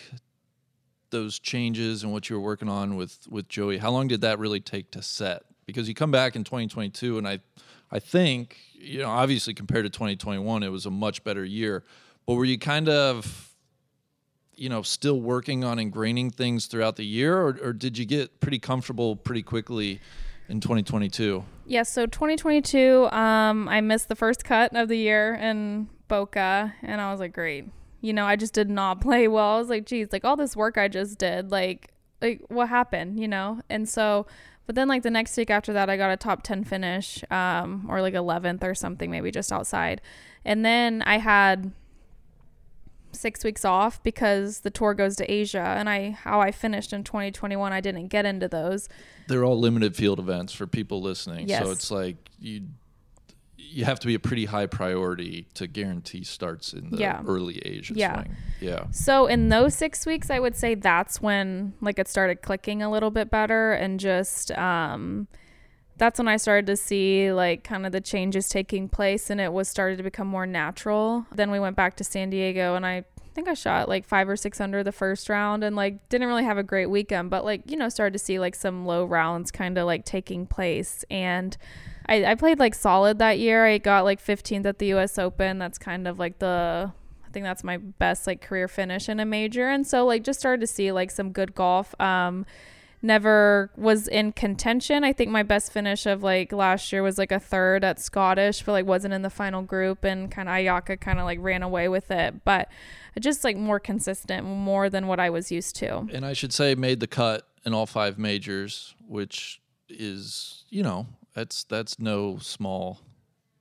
[1.10, 4.40] Those changes and what you were working on with with Joey, how long did that
[4.40, 5.44] really take to set?
[5.66, 7.40] Because you come back in 2022, and I,
[7.92, 11.84] I think you know obviously compared to 2021, it was a much better year.
[12.26, 13.54] But were you kind of,
[14.56, 18.40] you know, still working on ingraining things throughout the year, or, or did you get
[18.40, 20.00] pretty comfortable pretty quickly
[20.48, 21.44] in 2022?
[21.66, 27.02] Yeah, so 2022, um, I missed the first cut of the year in Boca, and
[27.02, 27.66] I was like, great.
[28.02, 29.56] You know, I just did not play well.
[29.56, 33.20] I was like, geez, like all this work I just did, like, like what happened?
[33.20, 34.28] You know, and so,
[34.72, 37.88] but then like the next week after that, I got a top 10 finish, um,
[37.90, 40.00] or like 11th or something, maybe just outside,
[40.46, 41.74] and then I had
[43.12, 47.04] six weeks off because the tour goes to Asia, and I how I finished in
[47.04, 48.88] 2021, I didn't get into those.
[49.28, 51.50] They're all limited field events for people listening.
[51.50, 51.66] Yes.
[51.66, 52.62] So it's like you
[53.70, 57.22] you have to be a pretty high priority to guarantee starts in the Yeah.
[57.28, 58.14] early Asia Yeah.
[58.24, 58.36] swing.
[58.60, 58.86] Yeah.
[58.92, 62.90] So in those six weeks, I would say that's when like it started clicking a
[62.92, 65.28] little bit better, and just um,
[65.98, 69.54] that's when I started to see like kind of the changes taking place, and it
[69.54, 71.26] was started to become more natural.
[71.34, 74.36] Then we went back to San Diego, and I think I shot like five or
[74.36, 77.70] six under the first round, and like didn't really have a great weekend, but like
[77.72, 81.56] you know started to see like some low rounds kind of like taking place, and.
[82.12, 83.66] I, I played like solid that year.
[83.66, 85.60] I got like 15th at the US Open.
[85.60, 86.92] That's kind of like the
[87.26, 89.70] I think that's my best like career finish in a major.
[89.70, 92.00] And so like just started to see like some good golf.
[92.02, 92.46] Um
[93.02, 95.06] never was in contention.
[95.06, 98.62] I think my best finish of like last year was like a third at Scottish,
[98.64, 101.64] but like wasn't in the final group and kind of Ayaka kind of like ran
[101.64, 102.44] away with it.
[102.44, 102.70] But
[103.20, 106.08] just like more consistent, more than what I was used to.
[106.14, 111.08] And I should say made the cut in all five majors, which is, you know,
[111.34, 113.00] that's that's no small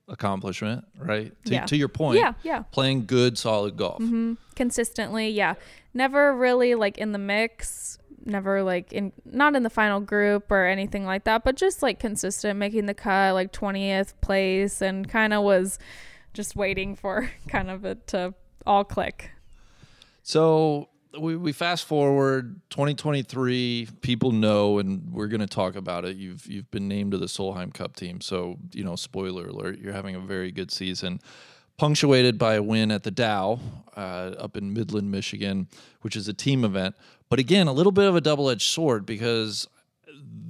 [0.07, 1.31] accomplishment, right?
[1.45, 1.65] To, Yeah.
[1.67, 2.63] to your point, Yeah, yeah.
[2.71, 4.01] playing good, solid golf.
[4.01, 4.33] Mm-hmm.
[4.55, 5.55] consistently yeah
[5.93, 10.65] never really like in the mix never like in not in the final group or
[10.65, 15.33] anything like that but just like consistent making the cut like 20th place and kind
[15.33, 15.79] of was
[16.33, 18.33] just waiting for kind of it to
[18.67, 19.31] all click
[20.23, 23.87] So we, we fast forward 2023.
[24.01, 26.15] People know, and we're going to talk about it.
[26.17, 28.95] You've you've been named to the Solheim Cup team, so you know.
[28.95, 31.19] Spoiler alert: you're having a very good season,
[31.77, 33.59] punctuated by a win at the Dow
[33.95, 35.67] uh, up in Midland, Michigan,
[36.01, 36.95] which is a team event.
[37.29, 39.67] But again, a little bit of a double-edged sword because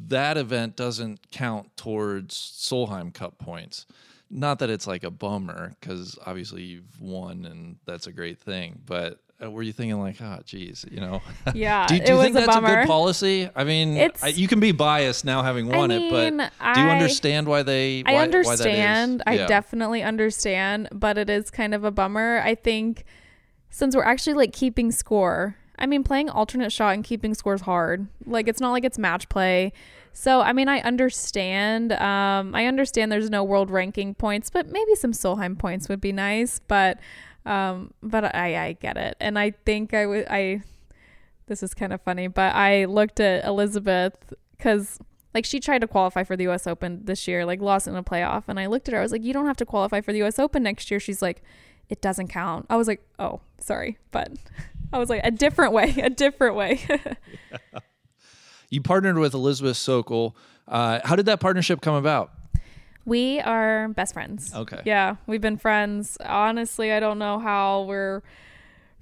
[0.08, 3.86] that event doesn't count towards Solheim Cup points.
[4.30, 8.82] Not that it's like a bummer, because obviously you've won and that's a great thing.
[8.86, 11.22] But were you thinking like, oh, geez, you know?
[11.54, 13.50] Yeah, do, do it you was think a that's a good policy?
[13.56, 16.88] I mean, I, you can be biased now having won it, but mean, do you
[16.88, 18.02] I- understand why they?
[18.04, 18.48] Why, I why that is?
[18.48, 19.24] understand.
[19.26, 22.42] I definitely understand, but it is kind of a bummer.
[22.44, 23.06] I think
[23.70, 25.56] since we're actually like keeping score.
[25.80, 28.06] I mean, playing alternate shot and keeping score is hard.
[28.28, 29.74] Like it's not like it's match play.
[30.14, 31.92] So I mean, I understand.
[31.94, 36.12] Um, I understand there's no world ranking points, but maybe some Solheim points would be
[36.12, 36.60] nice.
[36.68, 37.00] But
[37.46, 40.62] um, but I I get it, and I think I would I.
[41.48, 45.00] This is kind of funny, but I looked at Elizabeth because
[45.34, 48.04] like she tried to qualify for the US Open this year, like lost in a
[48.04, 48.44] playoff.
[48.48, 50.22] And I looked at her, I was like, You don't have to qualify for the
[50.24, 51.00] US Open next year.
[51.00, 51.42] She's like,
[51.90, 52.66] It doesn't count.
[52.70, 53.98] I was like, Oh, sorry.
[54.12, 54.32] But
[54.94, 56.80] I was like, a different way, a different way.
[58.74, 60.34] You partnered with Elizabeth Sokol.
[60.66, 62.32] Uh, how did that partnership come about?
[63.06, 64.54] We are best friends.
[64.54, 64.82] Okay.
[64.86, 66.18] Yeah, we've been friends.
[66.24, 68.22] Honestly, I don't know how we're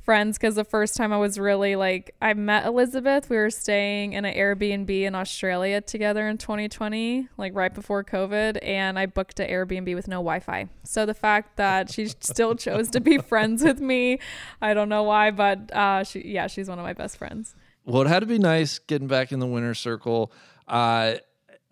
[0.10, 3.30] friends because the first time I was really like, I met Elizabeth.
[3.30, 8.58] We were staying in an Airbnb in Australia together in 2020, like right before COVID,
[8.64, 10.68] and I booked an Airbnb with no Wi Fi.
[10.84, 14.20] So the fact that she still chose to be friends with me,
[14.62, 17.54] I don't know why, but uh, she, yeah, she's one of my best friends.
[17.86, 20.32] Well, it had to be nice getting back in the winner circle.
[20.68, 21.18] Uh,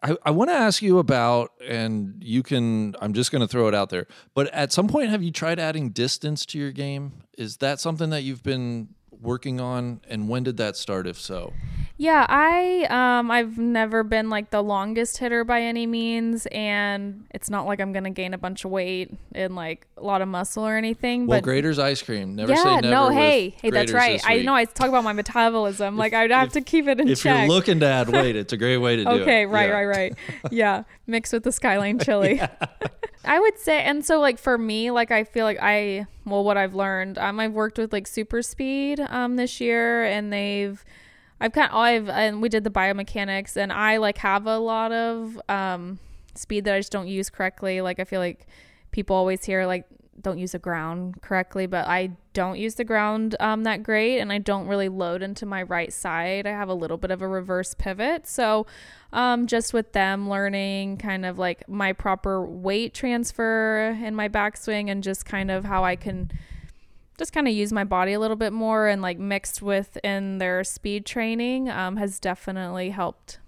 [0.04, 3.68] I, I want to ask you about, and you can, I'm just going to throw
[3.68, 4.06] it out there,
[4.36, 7.14] but at some point, have you tried adding distance to your game?
[7.38, 8.90] Is that something that you've been
[9.22, 10.02] working on?
[10.10, 11.54] And when did that start, if so?
[12.00, 17.50] Yeah, I um I've never been like the longest hitter by any means and it's
[17.50, 20.64] not like I'm to gain a bunch of weight and like a lot of muscle
[20.68, 22.36] or anything Well, but Graeter's ice cream.
[22.36, 22.90] Never yeah, say never.
[22.90, 24.22] no, hey, hey, that's right.
[24.24, 25.98] I know I talk about my metabolism.
[25.98, 27.48] like I'd have if- to keep it in If check.
[27.48, 29.22] you're looking to add weight, it's a great way to do it.
[29.24, 29.74] okay, right, Yeah.
[29.76, 30.16] right, right.
[30.52, 32.40] Yeah, mixed with the skyline chili.
[33.28, 36.58] I would say, and so like for me, like I feel like I, well, what
[36.58, 40.84] I've learned, um, I've worked with like Super Speed, um, this year, and they've,
[41.40, 44.92] I've kind, of I've, and we did the biomechanics, and I like have a lot
[44.92, 46.00] of, um,
[46.36, 47.82] speed that I just don't use correctly.
[47.82, 48.48] Like I feel like
[48.92, 49.86] people always hear like
[50.22, 54.32] don't use the ground correctly, but I don't use the ground um, that great, and
[54.32, 56.48] I don't really load into my right side.
[56.48, 58.66] I have a little bit of a reverse pivot, so
[59.14, 64.90] um, just with them learning kind of like my proper weight transfer in my backswing,
[64.90, 66.32] and just kind of how I can
[67.18, 70.40] just kind of use my body a little bit more, and like mixed with in
[70.40, 73.40] their speed training um, has definitely helped.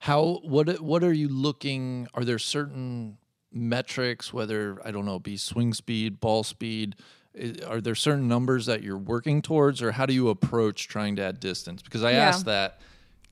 [0.00, 2.06] How what what are you looking?
[2.14, 3.18] Are there certain
[3.52, 6.96] metrics, whether I don't know, be swing speed, ball speed?
[7.66, 11.22] Are there certain numbers that you're working towards, or how do you approach trying to
[11.22, 11.82] add distance?
[11.82, 12.28] Because I Yeah.
[12.28, 12.80] asked that.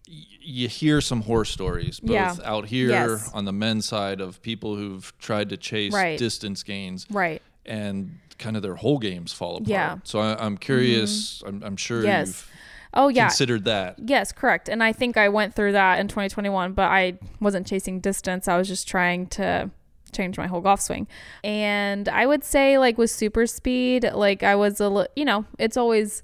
[0.09, 2.37] You hear some horror stories, both Yeah.
[2.45, 3.29] out here Yes.
[3.35, 6.17] on the men's side of people who've tried to chase Right.
[6.17, 7.43] distance gains, Right.
[7.65, 9.69] and kind of their whole games fall apart.
[9.69, 9.89] Yeah.
[9.95, 10.01] Mm-hmm.
[10.05, 11.43] So I, I'm curious.
[11.45, 12.29] I'm, I'm sure Yes.
[12.29, 12.51] you've
[12.95, 13.27] Oh yeah.
[13.27, 13.97] considered that.
[13.99, 14.69] Yes, correct.
[14.69, 18.47] And I think I went through that in 2021, but I wasn't chasing distance.
[18.47, 19.71] I was just trying to
[20.17, 21.07] change my whole golf swing.
[21.45, 25.45] And I would say like with super speed, like I was a li- you know,
[25.59, 26.23] it's always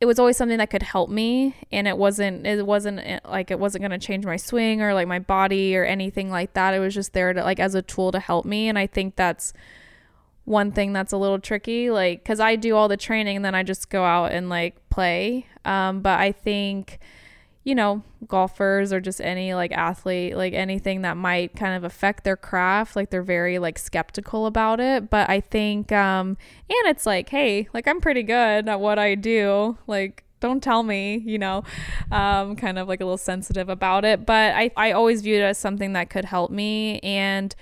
[0.00, 3.50] it was always something that could help me and it wasn't it wasn't eh, like
[3.50, 6.74] it wasn't going to change my swing or like my body or anything like that.
[6.74, 9.16] It was just there to like as a tool to help me and I think
[9.16, 9.52] that's
[10.44, 13.54] one thing that's a little tricky like because i do all the training and then
[13.54, 16.98] i just go out and like play um, but i think
[17.64, 22.24] you know golfers or just any like athlete like anything that might kind of affect
[22.24, 26.36] their craft like they're very like skeptical about it but i think um
[26.68, 30.82] and it's like hey like i'm pretty good at what i do like don't tell
[30.82, 31.62] me, you know,
[32.10, 34.26] um, kind of like a little sensitive about it.
[34.26, 36.98] But I, I always viewed it as something that could help me.
[36.98, 37.54] And,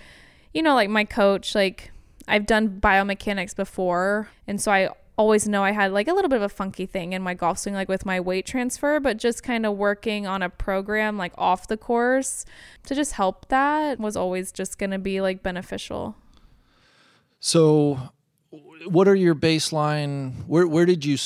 [0.54, 1.92] you know, like my coach, like
[2.26, 4.30] I've done biomechanics before.
[4.48, 4.88] And so I
[5.20, 7.58] always know I had like a little bit of a funky thing in my golf
[7.58, 11.34] swing, like with my weight transfer, but just kind of working on a program like
[11.36, 12.46] off the course
[12.86, 16.16] to just help that was always just going to be like beneficial.
[17.38, 18.00] So,
[18.86, 20.46] what are your baseline?
[20.46, 21.18] Where where did you?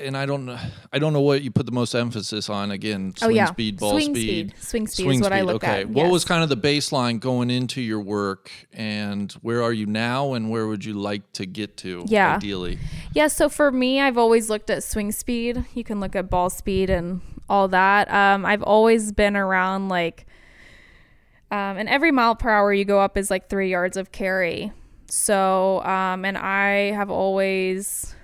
[0.00, 0.58] And I don't know.
[0.92, 2.70] I don't know what you put the most emphasis on.
[2.70, 5.42] Again, swing oh yeah, speed, ball speed, swing speed, speed, swing speed is what I
[5.42, 5.82] look okay.
[5.82, 5.88] at.
[5.88, 10.34] What was kind of the baseline going into your work, and where are you now,
[10.34, 12.04] and where would you like to get to?
[12.06, 12.36] Yeah.
[12.36, 12.78] ideally.
[13.14, 15.64] Yeah, so for me, I've always looked at swing speed.
[15.74, 18.12] You can look at ball speed and all that.
[18.12, 20.26] Um, I've always been around like,
[21.50, 24.72] um, and every mile per hour you go up is like three yards of carry.
[25.10, 28.14] So, um, and I have always,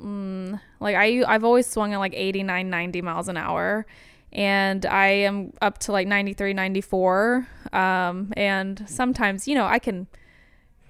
[0.00, 3.86] mm, like I I've always swung at like 89, 90 miles an hour,
[4.32, 7.46] and I am up to like 93, 94.
[7.72, 10.06] Um, and sometimes you know I can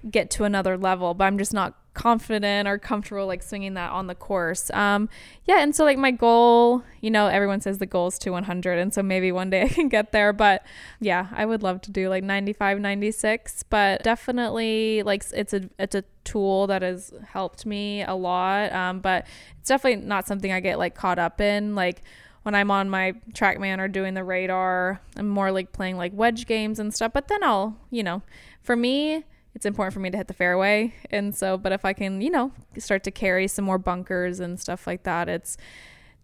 [0.09, 4.07] get to another level, but I'm just not confident or comfortable like swinging that on
[4.07, 4.69] the course.
[4.71, 5.09] Um,
[5.45, 8.77] yeah, and so like my goal, you know, everyone says the goal is to 100,
[8.77, 10.33] and so maybe one day I can get there.
[10.33, 10.63] But
[10.99, 13.63] yeah, I would love to do like 95, 96.
[13.63, 18.71] But definitely, like it's a it's a tool that has helped me a lot.
[18.71, 19.25] Um, but
[19.59, 22.03] it's definitely not something I get like caught up in, like
[22.43, 26.47] when I'm on my TrackMan or doing the radar, I'm more like playing like wedge
[26.47, 27.11] games and stuff.
[27.13, 28.21] But then I'll, you know,
[28.61, 29.25] for me,
[29.59, 30.93] it's important for me to hit the fairway.
[31.11, 34.57] And so, but if I can, you know, start to carry some more bunkers and
[34.57, 35.57] stuff like that, it's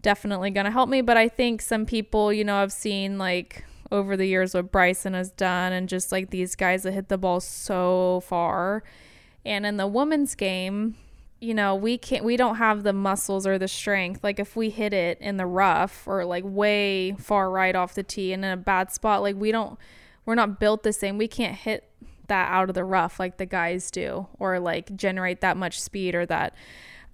[0.01, 1.01] definitely going to help me.
[1.01, 5.13] But I think some people, you know, I've seen like over the years what Bryson
[5.15, 8.83] has done and just like these guys that hit the ball so far.
[9.43, 10.95] And in the women's game,
[11.41, 14.23] you know, we can't, we don't have the muscles or the strength.
[14.23, 18.03] Like if we hit it in the rough or like way far right off the
[18.03, 19.77] tee and in a bad spot, like we don't,
[20.25, 21.17] we're not built the same.
[21.17, 21.91] We can't hit
[22.27, 26.15] that out of the rough like the guys do or like generate that much speed
[26.15, 26.55] or that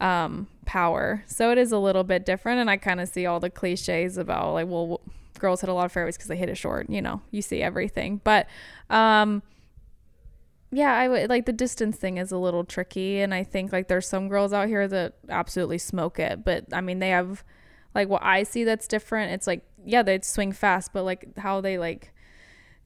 [0.01, 1.23] um, power.
[1.27, 2.59] So it is a little bit different.
[2.59, 4.99] And I kind of see all the cliches about like, well,
[5.39, 6.89] girls hit a lot of fairways because they hit it short.
[6.89, 8.19] You know, you see everything.
[8.23, 8.47] But
[8.89, 9.43] um,
[10.71, 13.21] yeah, I like the distance thing is a little tricky.
[13.21, 16.43] And I think like there's some girls out here that absolutely smoke it.
[16.43, 17.43] But I mean, they have
[17.93, 19.33] like what I see that's different.
[19.33, 22.13] It's like, yeah, they swing fast, but like how they like,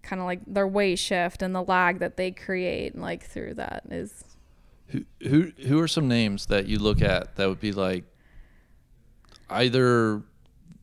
[0.05, 3.53] kind of like their weight shift and the lag that they create and like through
[3.55, 4.23] that is
[4.89, 8.03] Who who who are some names that you look at that would be like
[9.49, 10.21] either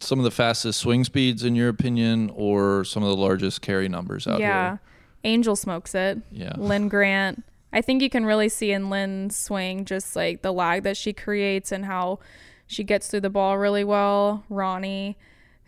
[0.00, 3.88] some of the fastest swing speeds in your opinion or some of the largest carry
[3.88, 4.48] numbers out there?
[4.48, 4.80] yeah here?
[5.24, 6.52] angel smokes it Yeah.
[6.56, 10.82] linn grant i think you can really see in linn's swing just like the lag
[10.82, 12.18] that she creates and how
[12.66, 15.16] she gets through the ball really well ronnie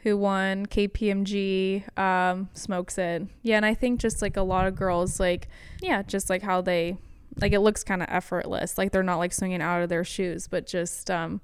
[0.05, 4.77] who won kpmg um, smokes it yeah and i think just like a lot of
[4.77, 5.49] girls like
[5.83, 6.97] yeah just like how they
[7.41, 10.47] like it looks kind of effortless like they're not like swinging out of their shoes
[10.47, 11.41] but just um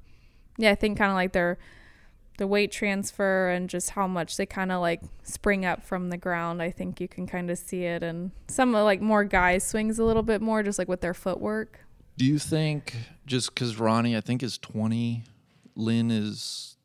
[0.57, 1.59] yeah i think kind of like their
[2.41, 6.17] the weight transfer and just how much they kind of like spring up from the
[6.17, 6.63] ground.
[6.63, 9.99] I think you can kind of see it, and some uh, like more guys swings
[9.99, 11.81] a little bit more, just like with their footwork.
[12.17, 12.97] Do you think
[13.27, 15.25] just because Ronnie, I think is twenty,
[15.77, 16.77] Linn is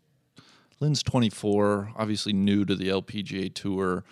[0.86, 4.04] Linn's twenty four, obviously new to the LPGA tour.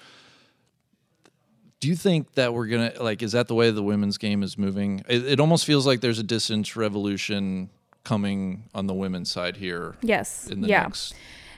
[1.80, 3.22] Do you think that we're gonna like?
[3.22, 5.04] Is that the way the women's game is moving?
[5.08, 7.70] It, it almost feels like there's a distance revolution
[8.04, 10.48] coming on the women's side here Yes.
[10.50, 10.84] in the yeah.
[10.84, 11.14] next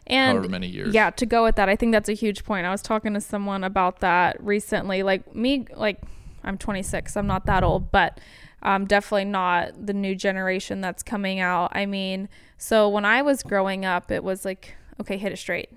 [0.05, 0.93] and however many years.
[0.93, 2.66] Yeah, to go with that, I think that's a huge point.
[2.66, 5.01] I was talking to someone about that recently.
[5.01, 6.01] Like me, like
[6.43, 7.16] I'm 26.
[7.16, 8.20] I'm not that old, but
[8.61, 11.72] um, definitely not the new generation that's coming out.
[11.74, 15.70] I mean, so when I was growing up, it was like, okay, hit it straight.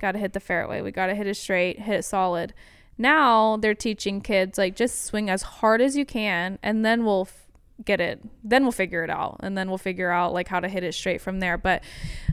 [0.00, 0.80] Got to hit the fairway.
[0.80, 2.52] We got to hit it straight, hit it solid.
[2.96, 7.28] Now they're teaching kids like just swing as hard as you can, and then we'll
[7.28, 7.46] f-
[7.84, 8.20] get it.
[8.42, 10.94] Then we'll figure it out, and then we'll figure out like how to hit it
[10.94, 11.58] straight from there.
[11.58, 11.82] But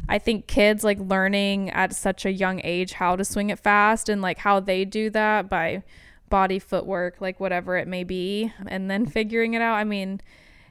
[0.07, 4.09] I think kids like learning at such a young age how to swing it fast
[4.09, 5.83] and like how they do that by
[6.29, 9.75] body footwork, like whatever it may be, and then figuring it out.
[9.75, 10.21] I mean,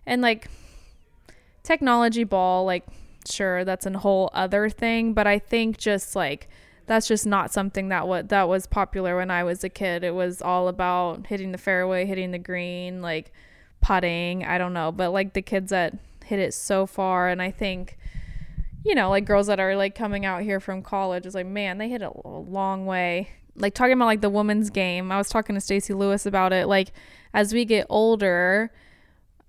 [0.06, 0.48] and like
[1.62, 2.84] technology ball, like
[3.28, 6.48] sure that's a whole other thing, but I think just like
[6.86, 10.02] that's just not something that what that was popular when I was a kid.
[10.04, 13.32] It was all about hitting the fairway, hitting the green, like
[13.80, 17.50] putting, I don't know, but like the kids that hit it so far and I
[17.50, 17.96] think
[18.84, 21.78] you know, like girls that are like coming out here from college is like, man,
[21.78, 23.28] they hit it a long way.
[23.54, 26.66] Like talking about like the women's game, I was talking to stacy Lewis about it.
[26.66, 26.92] Like
[27.34, 28.72] as we get older,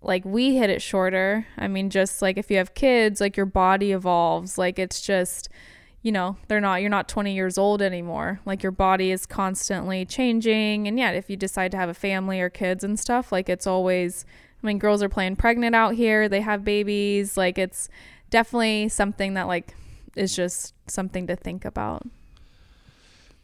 [0.02, 1.46] like we hit it shorter.
[1.58, 4.58] I mean, just like if you have kids, like your body evolves.
[4.58, 5.48] Like it's just,
[6.02, 8.40] you know, they're not, you're not 20 years old anymore.
[8.46, 10.88] Like your body is constantly changing.
[10.88, 13.68] And yet, if you decide to have a family or kids and stuff, like it's
[13.68, 14.26] always,
[14.64, 17.38] I mean, girls are playing pregnant out here, they have babies.
[17.38, 17.88] Like it's
[18.32, 19.76] definitely something that, like,
[20.16, 22.08] is just something to think about.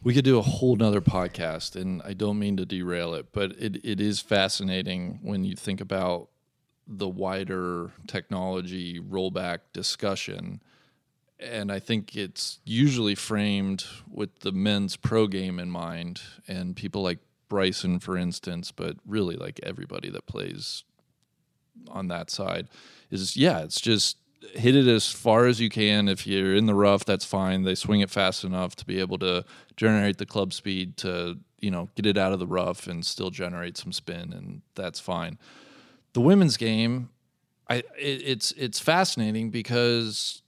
[0.02, 3.52] We could do a whole nother podcast, and I don't mean to derail it, but
[3.58, 6.28] it, it is fascinating when you think about
[6.88, 10.62] the wider technology rollback discussion.
[11.38, 17.02] And I think it's usually framed with the men's pro game in mind, and people
[17.02, 17.18] like
[17.48, 20.82] Bryson, for instance, but really like everybody that plays
[21.88, 22.68] on that side
[23.10, 24.16] is yeah, it's just
[24.54, 26.08] hit it as far as you can.
[26.08, 27.62] If you're in the rough, that's fine.
[27.62, 29.44] They swing it fast enough to be able to
[29.76, 33.30] generate the club speed to, you know, get it out of the rough and still
[33.30, 35.38] generate some spin, and that's fine.
[36.12, 37.10] The women's game,
[37.68, 40.42] I it, it's it's fascinating because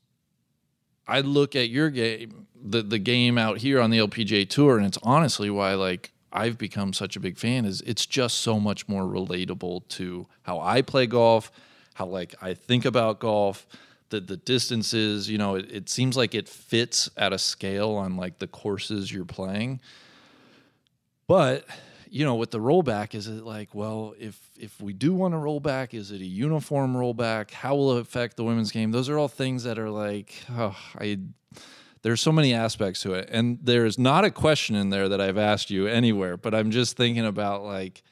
[1.07, 4.87] I look at your game, the the game out here on the LPGA tour, and
[4.87, 8.89] it's honestly why like I've become such a big fan is it's just so much
[8.89, 11.51] more relatable to how I play golf,
[11.95, 13.67] how like I think about golf,
[14.11, 18.17] the the distances, you know, it, it seems like it fits at a scale on
[18.17, 19.81] like the courses you're playing.
[21.27, 21.65] But
[22.11, 25.39] you know, with the rollback, is it like, well, if if we do want to
[25.39, 27.53] roll back, is it a uniform rollback?
[27.53, 28.91] How will it affect the women's game?
[28.91, 31.19] Those are all things that are like, oh, I
[32.03, 33.29] there's so many aspects to it.
[33.31, 36.97] And there's not a question in there that I've asked you anywhere, but I'm just
[36.97, 38.03] thinking about like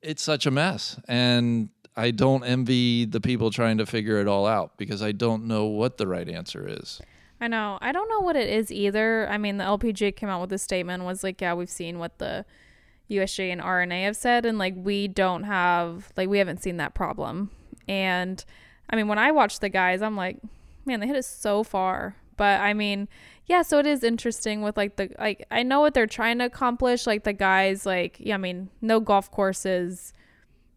[0.00, 0.98] it's such a mess.
[1.08, 5.44] And I don't envy the people trying to figure it all out because I don't
[5.44, 7.00] know what the right answer is.
[7.40, 7.78] I know.
[7.82, 9.28] I don't know what it is either.
[9.28, 12.18] I mean, the LPGA came out with a statement was like, yeah, we've seen what
[12.18, 12.46] the
[13.10, 16.94] USGA and R&A have said, and like we don't have like we haven't seen that
[16.94, 17.50] problem.
[17.88, 18.44] And
[18.90, 20.38] I mean, when I watch the guys, I'm like,
[20.84, 22.16] man, they hit it so far.
[22.36, 23.08] But I mean,
[23.46, 26.44] yeah, so it is interesting with like the like I know what they're trying to
[26.44, 27.06] accomplish.
[27.06, 30.12] Like the guys, like yeah, I mean, no golf courses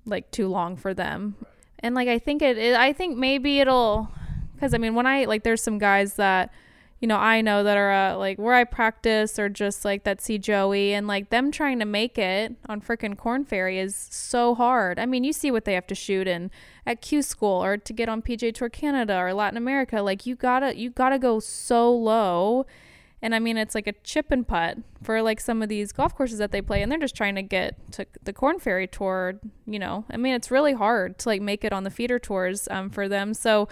[0.05, 1.35] like too long for them.
[1.79, 4.09] And like I think it, it I think maybe it'll
[4.55, 6.51] because I mean when I like there's some guys that
[6.99, 10.21] you know, I know that are uh, like where I practice or just like that
[10.21, 14.53] see Joey and like them trying to make it on freaking Korn Ferry is so
[14.53, 14.99] hard.
[14.99, 16.51] I mean, you see what they have to shoot in
[16.85, 20.01] at Q school or to get on PGA Tour Canada or Latin America.
[20.01, 22.65] Like you gotta you gotta go so low.
[23.21, 26.15] And I mean, it's like a chip and putt for like some of these golf
[26.15, 29.39] courses that they play, and they're just trying to get to the Korn Ferry Tour.
[29.65, 32.67] You know, I mean, it's really hard to like make it on the feeder tours
[32.69, 33.33] um, for them.
[33.33, 33.67] So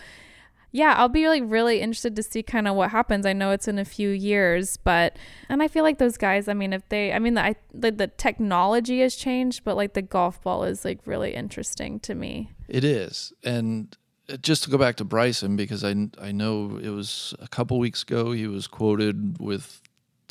[0.72, 3.26] yeah, I'll be like really interested to see kind of what happens.
[3.26, 5.16] I know it's in a few years, but
[5.50, 6.48] and I feel like those guys.
[6.48, 9.94] I mean, if they, I mean, the I, the, the technology has changed, but like
[9.94, 12.52] the golf ball is like really interesting to me.
[12.68, 13.96] It is, and
[14.30, 17.80] uh, just to go back to Bryson because I I know it was a couple
[17.80, 19.82] weeks ago he was quoted with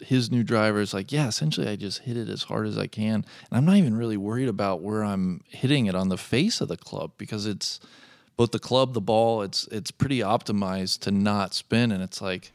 [0.02, 2.86] his new driver drivers like yeah essentially i just hit it as hard as i
[2.86, 6.60] can and i'm not even really worried about where i'm hitting it on the face
[6.60, 7.80] of the club because it's
[8.36, 12.52] both the club, the ball, it's it's pretty optimized to not spin, and it's like.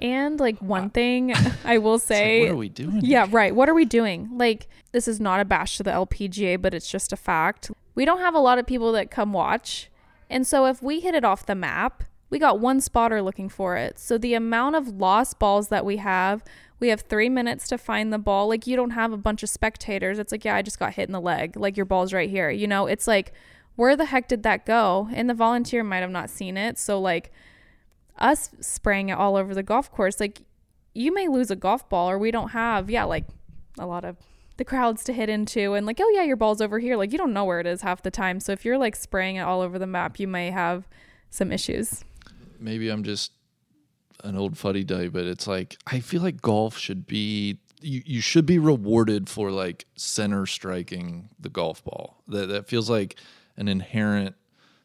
[0.00, 1.32] And like one thing
[1.64, 3.00] I will say, like, what are we doing?
[3.02, 3.54] Yeah, right.
[3.54, 4.28] What are we doing?
[4.32, 7.70] Like this is not a bash to the LPGA, but it's just a fact.
[7.94, 9.88] We don't have a lot of people that come watch,
[10.28, 13.76] and so if we hit it off the map, we got one spotter looking for
[13.76, 13.98] it.
[13.98, 16.42] So the amount of lost balls that we have,
[16.80, 18.48] we have three minutes to find the ball.
[18.48, 20.18] Like you don't have a bunch of spectators.
[20.18, 21.56] It's like, yeah, I just got hit in the leg.
[21.56, 22.50] Like your ball's right here.
[22.50, 23.32] You know, it's like
[23.76, 25.08] where the heck did that go?
[25.12, 26.78] And the volunteer might have not seen it.
[26.78, 27.32] So, like,
[28.18, 30.42] us spraying it all over the golf course, like,
[30.94, 33.24] you may lose a golf ball, or we don't have, yeah, like
[33.78, 34.16] a lot of
[34.56, 36.96] the crowds to hit into, and like, oh, yeah, your ball's over here.
[36.96, 38.38] Like, you don't know where it is half the time.
[38.40, 40.86] So, if you're like spraying it all over the map, you may have
[41.30, 42.04] some issues.
[42.60, 43.32] Maybe I'm just
[44.22, 48.20] an old fuddy duddy, but it's like, I feel like golf should be you, you
[48.20, 52.22] should be rewarded for like center striking the golf ball.
[52.28, 53.16] That that feels like
[53.56, 54.34] an inherent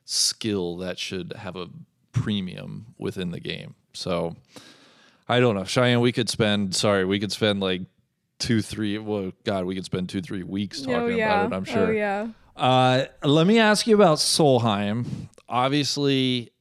[0.05, 1.67] skill that should have a
[2.11, 3.75] premium within the game.
[3.93, 4.35] So
[5.27, 5.63] I don't know.
[5.63, 7.81] Cheyenne, we could spend sorry, we could spend like
[8.39, 11.41] two, three well God, we could spend two, three weeks oh, talking oh, yeah.
[11.41, 11.87] about it, I'm sure.
[11.87, 12.27] Oh yeah.
[12.55, 15.05] Uh, let me ask you about Solheim.
[15.47, 16.51] Obviously,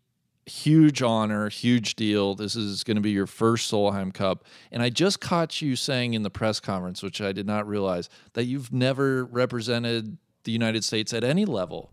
[0.48, 2.34] huge honor, huge deal.
[2.34, 4.44] This is going to be your first Solheim Cup.
[4.70, 8.08] And I just caught you saying in the press conference, which I did not realize,
[8.34, 11.92] that you've never represented the United States at any level.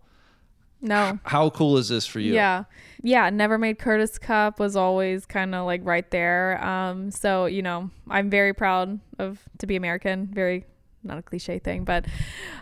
[0.86, 1.20] No.
[1.24, 2.34] How cool is this for you?
[2.34, 2.66] Yeah.
[3.02, 3.30] Yeah.
[3.30, 6.64] Never made Curtis Cup was always kind of like right there.
[6.64, 10.66] Um, so, you know, I'm very proud of to be American, very
[11.04, 12.06] not a cliche thing, but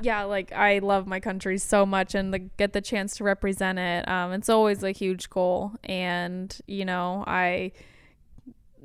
[0.01, 3.79] yeah, like I love my country so much and the, get the chance to represent
[3.79, 4.07] it.
[4.07, 5.71] Um, it's always a huge goal.
[5.83, 7.71] And, you know, I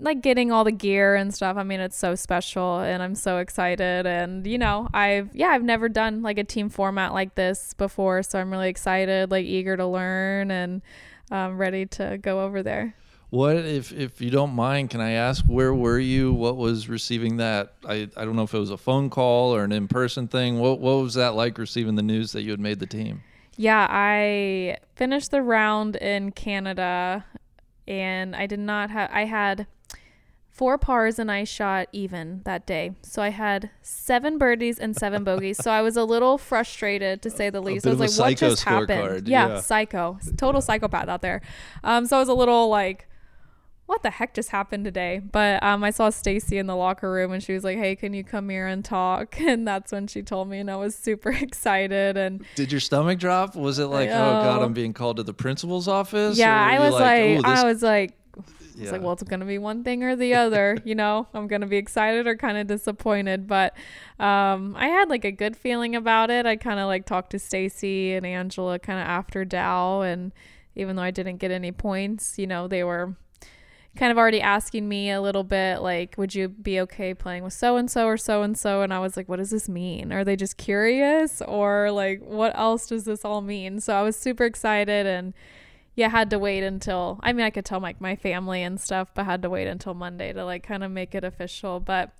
[0.01, 1.57] like getting all the gear and stuff.
[1.57, 4.07] I mean, it's so special and I'm so excited.
[4.07, 8.23] And, you know, I've, yeah, I've never done like a team format like this before.
[8.23, 10.83] So I'm really excited, like eager to learn and
[11.31, 12.95] um, ready to go over there.
[13.31, 16.33] What if if you don't mind, can I ask where were you?
[16.33, 17.75] What was receiving that?
[17.87, 20.59] I, I don't know if it was a phone call or an in person thing.
[20.61, 23.23] What what was that like receiving the news that you had made the team?
[23.59, 27.27] Yeah, I finished the round in Canada
[27.87, 29.67] and I did not have I had
[30.59, 32.97] four pars and I shot even that day.
[33.03, 35.57] So I had seven birdies and seven bogeys.
[35.57, 37.87] so I was a little frustrated to say the least.
[37.87, 39.29] I was like, what just happened?
[39.29, 40.19] Yeah, yeah, psycho.
[40.37, 41.43] Total psychopath out there.
[41.85, 43.07] Um, so I was a little like
[43.89, 45.19] what the heck just happened today?
[45.19, 48.13] But um, I saw Stacy in the locker room and she was like, hey, can
[48.13, 49.37] you come here and talk?
[49.49, 52.19] And that's when she told me, and I was super excited.
[52.19, 53.57] And did your stomach drop?
[53.57, 56.37] Was it like, oh God, I'm being called to the principal's office?
[56.37, 58.13] Yeah, I was like, like I was like,
[58.79, 58.85] yeah.
[58.85, 61.27] It's like, well, it's going to be one thing or the other, you know.
[61.35, 63.75] I'm going to be excited or kind of disappointed, but
[64.19, 66.47] um, I had like a good feeling about it.
[66.47, 70.33] I kind of like talked to Stacy and Angela kind of after Dow, and
[70.77, 73.17] even though I didn't get any points, you know, they were
[73.97, 77.53] kind of already asking me a little bit like would you be okay playing with
[77.53, 80.13] so and so or so and so and I was like what does this mean
[80.13, 84.15] are they just curious or like what else does this all mean so I was
[84.15, 85.35] super excited and
[85.99, 89.09] yeah had to wait until I mean I could tell like my family and stuff
[89.15, 92.13] but had to wait until Monday to like kind of make it official but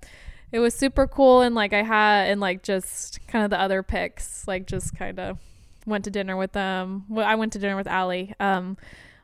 [0.51, 3.81] it was super cool and like I had and like just kind of the other
[3.81, 5.37] picks like just kind of
[5.85, 8.75] went to dinner with them well I went to dinner with Ally um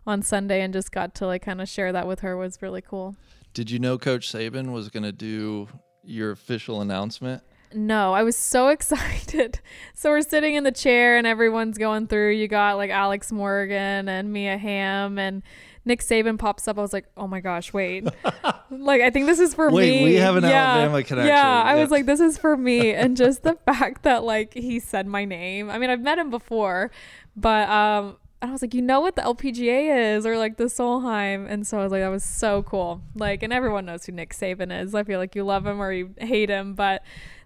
[0.08, 2.82] on Sunday and just got to like kind of share that with her was really
[2.82, 3.16] cool.
[3.54, 5.68] Did you know Coach Saban was going to do
[6.04, 7.42] your official announcement?
[7.76, 9.60] No, I was so excited.
[9.94, 12.32] So we're sitting in the chair and everyone's going through.
[12.32, 15.44] You got like Alex Morgan and Mia Hamm and
[15.84, 16.80] Nick Saban pops up.
[16.80, 18.06] I was like, oh my gosh, wait.
[18.72, 19.76] like, I think this is for me.
[19.76, 20.04] wait, me.
[20.06, 20.74] we have an yeah.
[20.74, 21.36] Alabama connection.
[21.36, 22.92] Yeah, I was like, this is for me.
[22.94, 25.70] and just the fact that like he said my name.
[25.70, 26.90] I mean, I've met him before,
[27.36, 30.66] but um, and I was like, you know what the LPGA is, or like the
[30.66, 33.02] Solheim, and so I was like, that was so cool.
[33.16, 34.96] Like, and everyone knows who Nick Saban is.
[34.96, 37.04] I feel like you love him or you hate him, but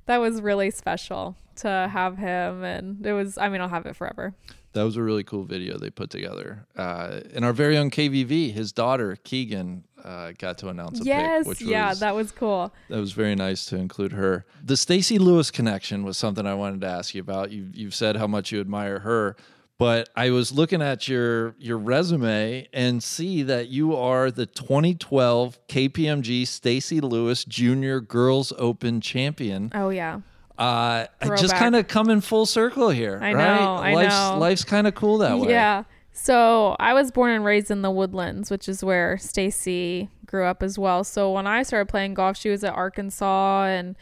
[0.10, 3.38] that was really special to have him, and it was.
[3.38, 4.34] I mean, I'll have it forever.
[4.74, 6.66] That was a really cool video they put together.
[6.76, 11.40] Uh, and our very own KVV, his daughter Keegan, uh, got to announce a yes,
[11.40, 12.74] pick, which yeah, was, that was cool.
[12.90, 14.46] That was very nice to include her.
[14.64, 17.52] The Stacy Lewis connection was something I wanted to ask you about.
[17.52, 19.36] You've, you've said how much you admire her
[19.80, 25.58] but I was looking at your your resume and see that you are the 2012
[25.68, 29.72] KPMG Stacy Lewis Junior Girls Open champion.
[29.74, 30.20] Oh yeah.
[30.60, 31.08] Uh,
[31.38, 33.18] just kind of come in full circle here.
[33.22, 33.62] I right?
[33.62, 33.76] know.
[33.76, 34.38] I life's, know.
[34.38, 35.50] Life's kind of cool that way.
[35.50, 35.86] Yeah.
[36.12, 40.62] So I was born and raised in the Woodlands, which is where Stacy grew up
[40.62, 41.06] as well.
[41.06, 43.96] So when I started playing golf, she was at Arkansas and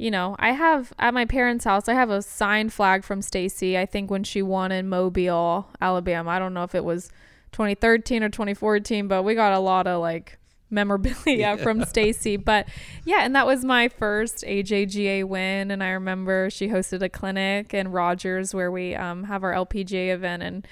[0.00, 3.76] you know, I have at my parents' house, I have a signed flag from Stacy.
[3.76, 6.30] I think when she won in Mobile, Alabama.
[6.30, 7.10] I don't know if it was
[7.52, 10.38] 2013 or 2014, but we got a lot of like
[10.70, 11.56] memorabilia yeah.
[11.56, 12.38] from Stacy.
[12.38, 12.66] But
[13.04, 15.70] yeah, and that was my first AJGA win.
[15.70, 20.14] And I remember she hosted a clinic in Rogers where we um, have our LPGA
[20.14, 20.66] event and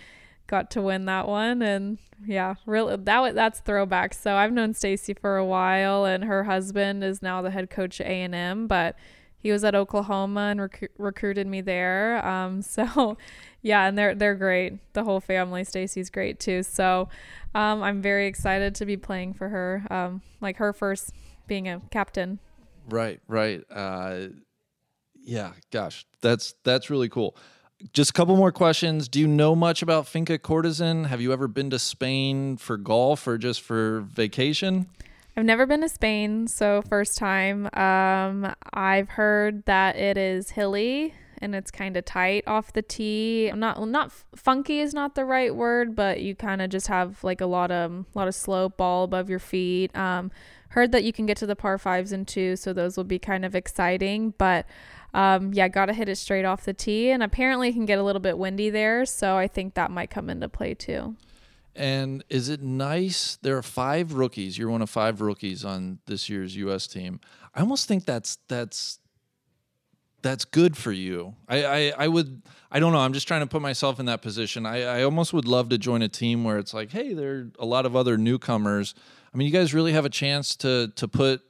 [0.46, 1.60] got to win that one.
[1.60, 4.14] And yeah, really that that's throwback.
[4.14, 8.00] So I've known Stacy for a while, and her husband is now the head coach
[8.00, 8.96] at A and M, but
[9.38, 12.24] he was at Oklahoma and rec- recruited me there.
[12.26, 13.16] Um, so
[13.62, 14.74] yeah, and they're they're great.
[14.92, 15.64] The whole family.
[15.64, 16.62] Stacy's great too.
[16.62, 17.08] So
[17.54, 19.84] um, I'm very excited to be playing for her.
[19.90, 21.12] Um, like her first
[21.46, 22.38] being a captain.
[22.88, 23.62] Right, right.
[23.70, 24.28] Uh,
[25.14, 27.36] yeah, gosh, that's that's really cool.
[27.92, 29.08] Just a couple more questions.
[29.08, 31.06] Do you know much about Finca Cortesin?
[31.06, 34.88] Have you ever been to Spain for golf or just for vacation?
[35.38, 37.66] I've never been to Spain, so first time.
[37.72, 43.52] Um, I've heard that it is hilly and it's kind of tight off the tee.
[43.54, 47.40] Not not funky is not the right word, but you kind of just have like
[47.40, 49.96] a lot of a lot of slope all above your feet.
[49.96, 50.32] Um,
[50.70, 53.20] heard that you can get to the par fives and two, so those will be
[53.20, 54.34] kind of exciting.
[54.38, 54.66] But
[55.14, 58.00] um, yeah, got to hit it straight off the tee, and apparently it can get
[58.00, 61.14] a little bit windy there, so I think that might come into play too.
[61.78, 63.38] And is it nice?
[63.40, 64.58] There are five rookies.
[64.58, 66.88] You're one of five rookies on this year's U.S.
[66.88, 67.20] team.
[67.54, 68.98] I almost think that's that's
[70.20, 71.36] that's good for you.
[71.48, 72.98] I, I, I would I don't know.
[72.98, 74.66] I'm just trying to put myself in that position.
[74.66, 77.50] I, I almost would love to join a team where it's like, hey, there are
[77.60, 78.96] a lot of other newcomers.
[79.32, 81.42] I mean, you guys really have a chance to to put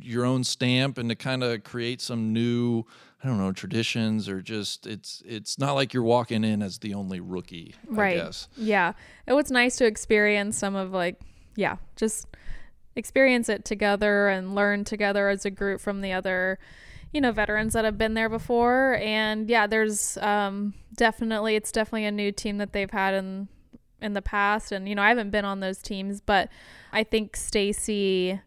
[0.00, 2.84] your own stamp and to kind of create some new
[3.22, 6.94] I don't know traditions or just it's it's not like you're walking in as the
[6.94, 7.74] only rookie.
[7.86, 8.48] right I guess.
[8.56, 8.92] yeah
[9.26, 11.20] it was nice to experience some of like
[11.56, 12.26] yeah just
[12.96, 16.58] experience it together and learn together as a group from the other
[17.12, 22.04] you know veterans that have been there before and yeah there's um definitely it's definitely
[22.04, 23.48] a new team that they've had in
[24.00, 26.48] in the past and you know I haven't been on those teams but
[26.92, 28.40] I think Stacy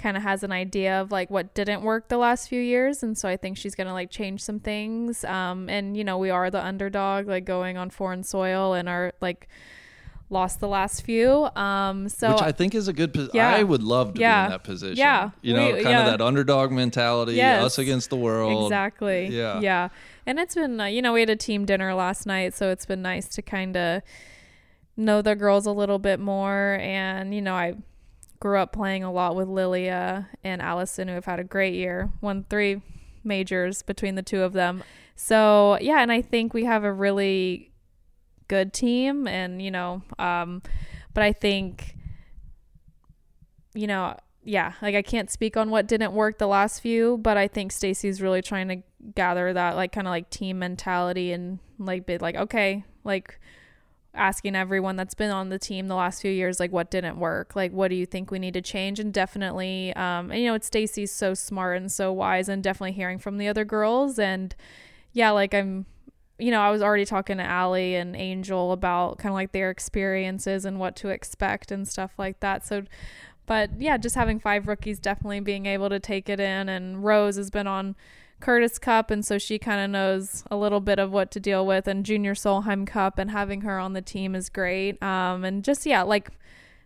[0.00, 3.16] kind of has an idea of like what didn't work the last few years and
[3.18, 6.30] so I think she's going to like change some things um and you know we
[6.30, 9.46] are the underdog like going on foreign soil and are like
[10.30, 13.32] lost the last few um so Which I think is a good position.
[13.34, 13.50] Yeah.
[13.54, 14.96] I would love to be in that position.
[14.96, 15.30] Yeah.
[15.42, 16.04] You know, We- kind yeah.
[16.06, 17.64] of that underdog mentality, Yes.
[17.64, 18.64] us against the world.
[18.70, 19.26] Exactly.
[19.26, 19.60] Yeah.
[19.60, 19.88] Yeah.
[20.26, 22.86] And it's been, uh, you know, we had a team dinner last night, so it's
[22.86, 24.02] been nice to kind of
[24.96, 26.78] know the girls a little bit more.
[26.80, 27.74] And, you know, I
[28.40, 32.10] grew up playing a lot with Lilia and Allisen, who have had a great year,
[32.20, 32.82] won three
[33.22, 34.82] majors between the two of them.
[35.14, 36.00] So, yeah.
[36.00, 37.70] And I think we have a really
[38.48, 39.28] good team.
[39.28, 40.62] And, you know, um,
[41.12, 41.96] but I think,
[43.74, 47.36] you know, yeah, like I can't speak on what didn't work the last few, but
[47.36, 48.82] I think Stacy's really trying to
[49.14, 53.38] gather that like kind of like team mentality and like be like, okay, like
[54.14, 57.54] asking everyone that's been on the team the last few years like what didn't work?
[57.54, 58.98] Like what do you think we need to change?
[58.98, 62.92] And definitely um and you know it's stacy's so smart and so wise and definitely
[62.92, 64.18] hearing from the other girls.
[64.18, 64.54] And
[65.12, 65.86] yeah like i'm
[66.38, 69.70] you know i was already talking to Ally and angel about kind of like their
[69.70, 72.66] experiences and what to expect and stuff like that.
[72.66, 72.84] So
[73.46, 76.68] but yeah just having five rookies definitely being able to take it in.
[76.68, 77.94] And rose has been on
[78.40, 81.66] Curtis Cup, and so she kind of knows a little bit of what to deal
[81.66, 81.86] with.
[81.86, 85.02] And Junior Solheim Cup, and having her on the team is great.
[85.02, 86.30] Um, and just yeah, like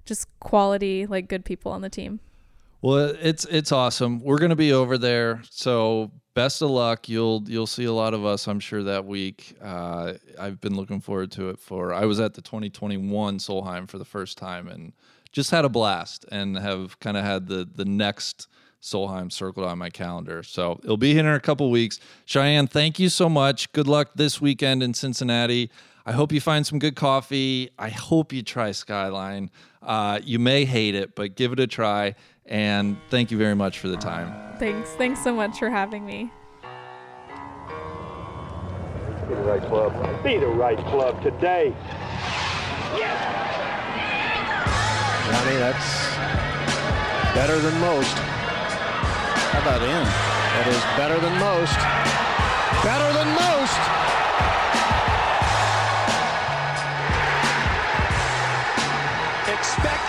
[0.04, 2.20] just quality, like good people on the team.
[2.82, 4.20] Well, it's it's awesome.
[4.20, 7.08] We're gonna be over there, so best of luck.
[7.08, 9.56] You'll you'll see a lot of us, I'm sure, that week.
[9.62, 11.58] Uh, I've been looking forward to it.
[11.58, 14.92] For I was at the 2021 Solheim for the first time and
[15.32, 18.48] just had a blast, and have kind of had the the next
[18.84, 20.42] Solheim circled on my calendar.
[20.42, 21.98] So it'll be here in a couple weeks.
[22.26, 23.72] Cheyenne, thank you so much.
[23.72, 25.70] Good luck this weekend in Cincinnati.
[26.04, 27.70] I hope you find some good coffee.
[27.78, 29.50] I hope you try Skyline.
[29.82, 32.14] Uh, you may hate it, but give it a try.
[32.44, 34.58] And thank you very much for the time.
[34.58, 34.90] Thanks.
[34.90, 36.30] Thanks so much for having me.
[39.26, 40.22] Be the right club.
[40.22, 41.74] Be the right club today.
[45.30, 46.14] Johnny, that's
[47.34, 48.33] better than most.
[49.54, 50.04] How about in?
[50.04, 51.78] That is better than most.
[52.82, 53.78] Better than most.
[59.46, 60.04] Expect